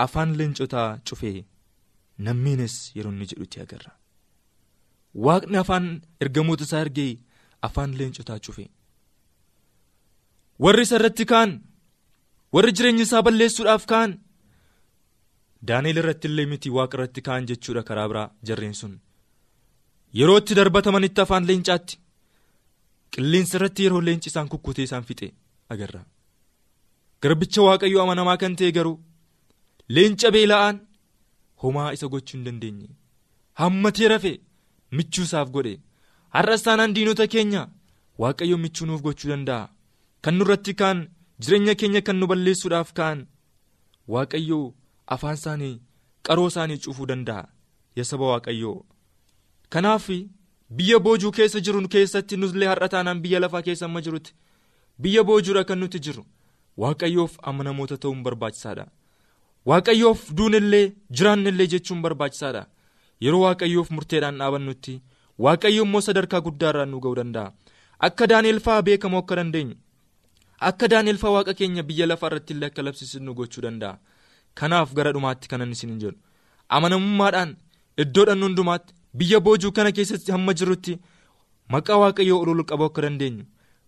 afaan 0.05 0.29
leencotaa 0.39 0.89
cufee 1.07 1.45
nammiinis 2.25 2.75
yeroo 2.95 3.11
inni 3.15 3.25
jedhutti 3.31 3.57
agarra. 3.63 3.91
Waaqni 5.25 5.57
afaan 5.63 5.85
ergamoota 6.23 6.63
isaa 6.67 6.81
ergee 6.85 7.11
afaan 7.67 7.91
leencotaa 7.99 8.39
cufee. 8.45 8.69
Warri 10.63 10.81
isa 10.87 10.95
irratti 10.99 11.25
ka'an 11.31 11.51
warri 12.53 12.71
jireenya 12.77 13.03
isaa 13.07 13.21
balleessuudhaaf 13.27 13.83
ka'an 13.91 14.11
daani'el 15.69 15.99
irratti 16.01 16.27
illee 16.29 16.45
miti 16.51 16.69
waaqa 16.77 16.95
irratti 16.97 17.21
ka'an 17.27 17.47
jechuudha 17.49 17.83
karaa 17.89 18.07
biraa 18.11 18.27
jarreen 18.47 18.73
sun. 18.79 18.93
Yeroo 20.19 20.37
itti 20.41 20.53
darbatamanitti 20.59 21.21
afaan 21.25 21.45
leencaatti 21.49 21.95
qilleensa 23.13 23.57
irratti 23.57 23.83
yeroo 23.85 24.01
leenci 24.07 24.29
isaan 24.31 24.49
kukkutee 24.51 24.83
isaan 24.89 25.03
fixe 25.09 25.27
agarra. 25.73 26.01
Garbicha 27.21 27.61
waaqayyoo 27.67 28.01
amanamaa 28.03 28.37
kan 28.41 28.55
ta'e 28.59 28.71
garuu 28.77 28.97
leenca 29.95 30.31
beela'aan 30.35 30.77
homaa 31.63 31.91
isa 31.95 32.07
gochuu 32.13 32.37
hin 32.37 32.45
dandeenye. 32.47 32.89
Hammatee 33.59 34.07
rafe 34.13 34.33
michuu 34.97 35.23
isaaf 35.29 35.49
godhe. 35.55 35.73
Har'as 36.35 36.63
taanaan 36.65 36.93
diinota 36.95 37.27
keenya 37.33 37.63
waaqayyo 38.21 38.57
michuu 38.63 38.85
nuuf 38.87 39.01
gochuu 39.07 39.29
danda'a. 39.31 39.69
Kan 40.23 40.35
nurratti 40.37 40.73
ka'an 40.79 40.99
jireenya 41.41 41.75
keenya 41.79 42.01
kan 42.07 42.15
nu 42.19 42.27
balleessuudhaaf 42.31 42.93
ka'an 42.99 43.19
waaqayyoo 44.13 44.65
afaan 45.15 45.35
isaanii 45.39 45.75
qaroo 46.27 46.47
isaanii 46.51 46.77
cufuu 46.83 47.05
danda'a. 47.11 47.43
Yaa 47.97 48.05
saba 48.11 48.25
waaqayyoo. 48.33 48.79
Kanaaf 49.73 50.05
biyya 50.69 50.99
boojuu 50.99 51.31
keessa 51.31 51.59
jiru 51.59 51.87
keessatti 51.87 52.37
nullee 52.37 52.67
har'a 52.67 52.89
taanaan 52.89 53.21
biyya 53.21 53.39
lafaa 53.39 53.61
keessa 53.61 53.85
amma 53.85 54.01
jirutti. 54.01 54.33
Biyya 55.01 55.23
boojuudha 55.23 55.63
kan 55.63 55.79
nuti 55.79 55.99
jiru? 55.99 56.25
Waaqayyoof 56.77 57.37
amanamoota 57.43 57.97
ta'uun 57.97 58.23
barbaachisaadha. 58.23 58.85
Waaqayyoof 59.65 60.31
duunillee 60.37 60.93
jiraannillee 61.11 61.67
jechuun 61.73 62.01
barbaachisaadha. 62.01 62.65
Yeroo 63.21 63.41
waaqayyoof 63.45 63.89
murteedhaan 63.91 64.37
dhaabannutti 64.39 65.01
waaqayyo 65.45 65.83
immoo 65.85 66.01
sadarkaa 66.01 66.41
guddaarraan 66.47 66.89
nu 66.91 66.99
ga'uu 66.99 67.15
danda'a. 67.19 67.51
Akka 67.99 68.27
daani'el 68.31 68.59
fa'aa 68.59 68.81
beekamoo 68.87 69.19
akka 69.23 69.35
dandeenyu 69.39 69.75
akka 70.69 70.87
daani'el 70.91 71.17
fa'aa 71.21 71.33
waaqa 71.37 71.53
keenya 71.53 71.83
biyya 71.83 72.05
lafaa 72.11 72.27
irratti 72.29 72.53
illee 72.53 72.69
akka 72.71 72.81
labsiisu 72.85 73.19
nu 73.19 73.33
gochuu 73.33 73.61
danda'a. 73.65 73.97
Kanaaf 74.59 74.93
gara 74.97 75.11
dhumaatti 75.15 75.47
kanan 75.51 75.71
isin 75.71 75.97
jedhu 76.01 76.17
amanamummaadhaan 76.69 77.55
iddoodhaan 78.03 78.43
hundumaatti 78.45 78.93
biyya 79.17 79.39
boojuu 79.45 79.71
kana 79.71 79.91
keessatti 79.97 80.31
hamma 80.35 80.53
jirutti 80.59 80.93
maqaa 81.73 81.97
waaqayyoo 82.03 82.41
ol 82.41 82.63
qabuu 82.69 82.89
akka 82.89 83.01
dandeenyu. 83.05 83.45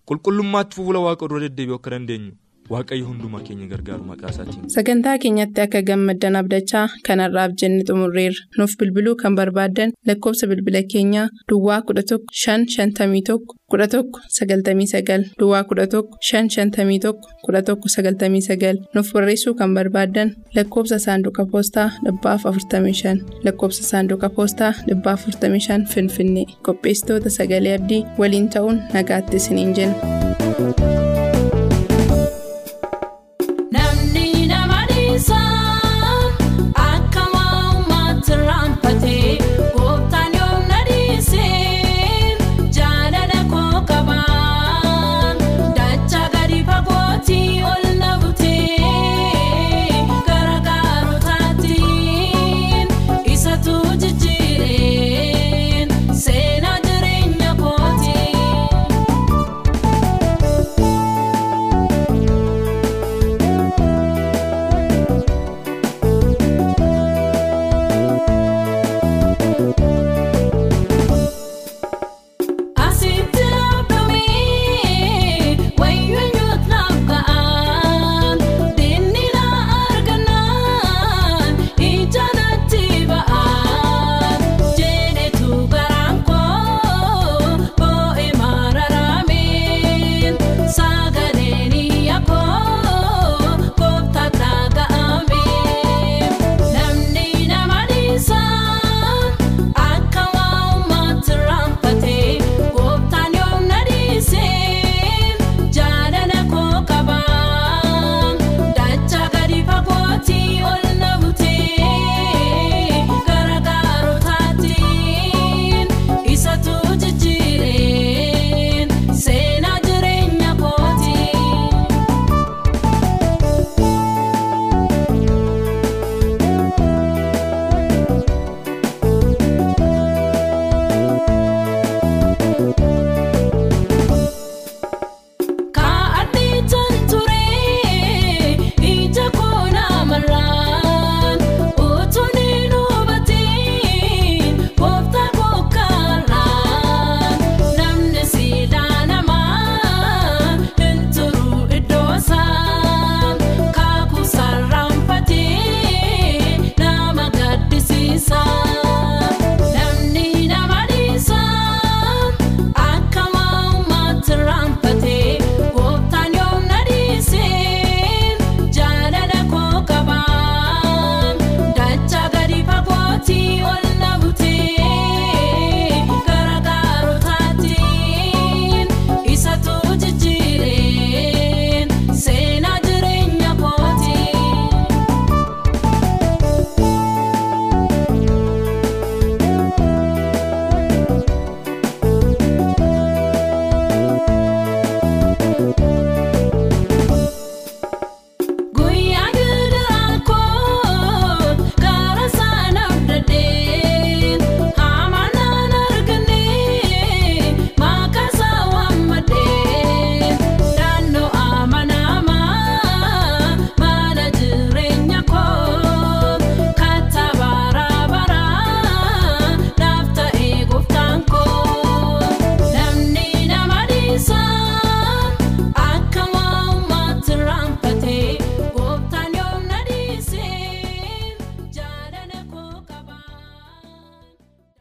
Qulqullummaatti 0.08 0.76
fuula 0.76 1.00
waaqa 1.06 1.28
dura 1.30 1.42
deddeebi'uu 1.46 1.80
akka 1.80 1.90
dandeenyu 1.96 2.32
waaqayyo 2.74 3.06
hundumaa 3.10 3.42
keenya 3.48 3.68
gargaaru 3.74 4.04
maqaa 4.12 4.30
isaatiin. 4.34 4.70
Sagantaa 4.76 5.18
keenyatti 5.24 5.62
akka 5.66 5.82
gammaddan 5.90 6.36
abdachaa 6.42 6.88
kanarraaf 7.08 7.52
jenne 7.62 7.84
xumurreerra. 7.88 8.44
Nuuf 8.58 8.74
bilbiluu 8.80 9.16
kan 9.22 9.36
barbaaddan 9.40 9.92
lakkoofsa 10.08 10.48
bilbila 10.52 10.82
keenyaa 10.94 11.28
Duwwaa 11.52 11.80
11 11.92 12.20
551 12.44 13.40
11 13.74 14.04
99 14.40 15.26
Duwwaa 15.40 15.64
11 15.72 16.04
551 16.32 17.14
11 17.48 17.76
99 17.88 18.86
nuuf 18.96 19.12
barreessuu 19.14 19.54
kan 19.60 19.74
barbaaddan 19.74 20.36
lakkoofsa 20.56 21.00
saanduqa 21.06 21.46
poostaa 21.52 21.90
dhibbaaf 22.06 22.46
45 22.46 23.44
lakkoofsa 23.46 23.84
saanduqa 23.92 24.30
poostaa 24.30 24.74
dhibbaaf 24.88 25.28
45 25.28 25.86
Finfinnee 25.94 26.46
qopheessitoota 26.66 27.30
sagalee 27.40 27.76
abdii 27.82 28.06
waliin 28.20 28.50
ta'uun 28.50 28.82
nagaatti 28.94 29.38
isiniin 29.38 29.76
jenna. 29.76 30.19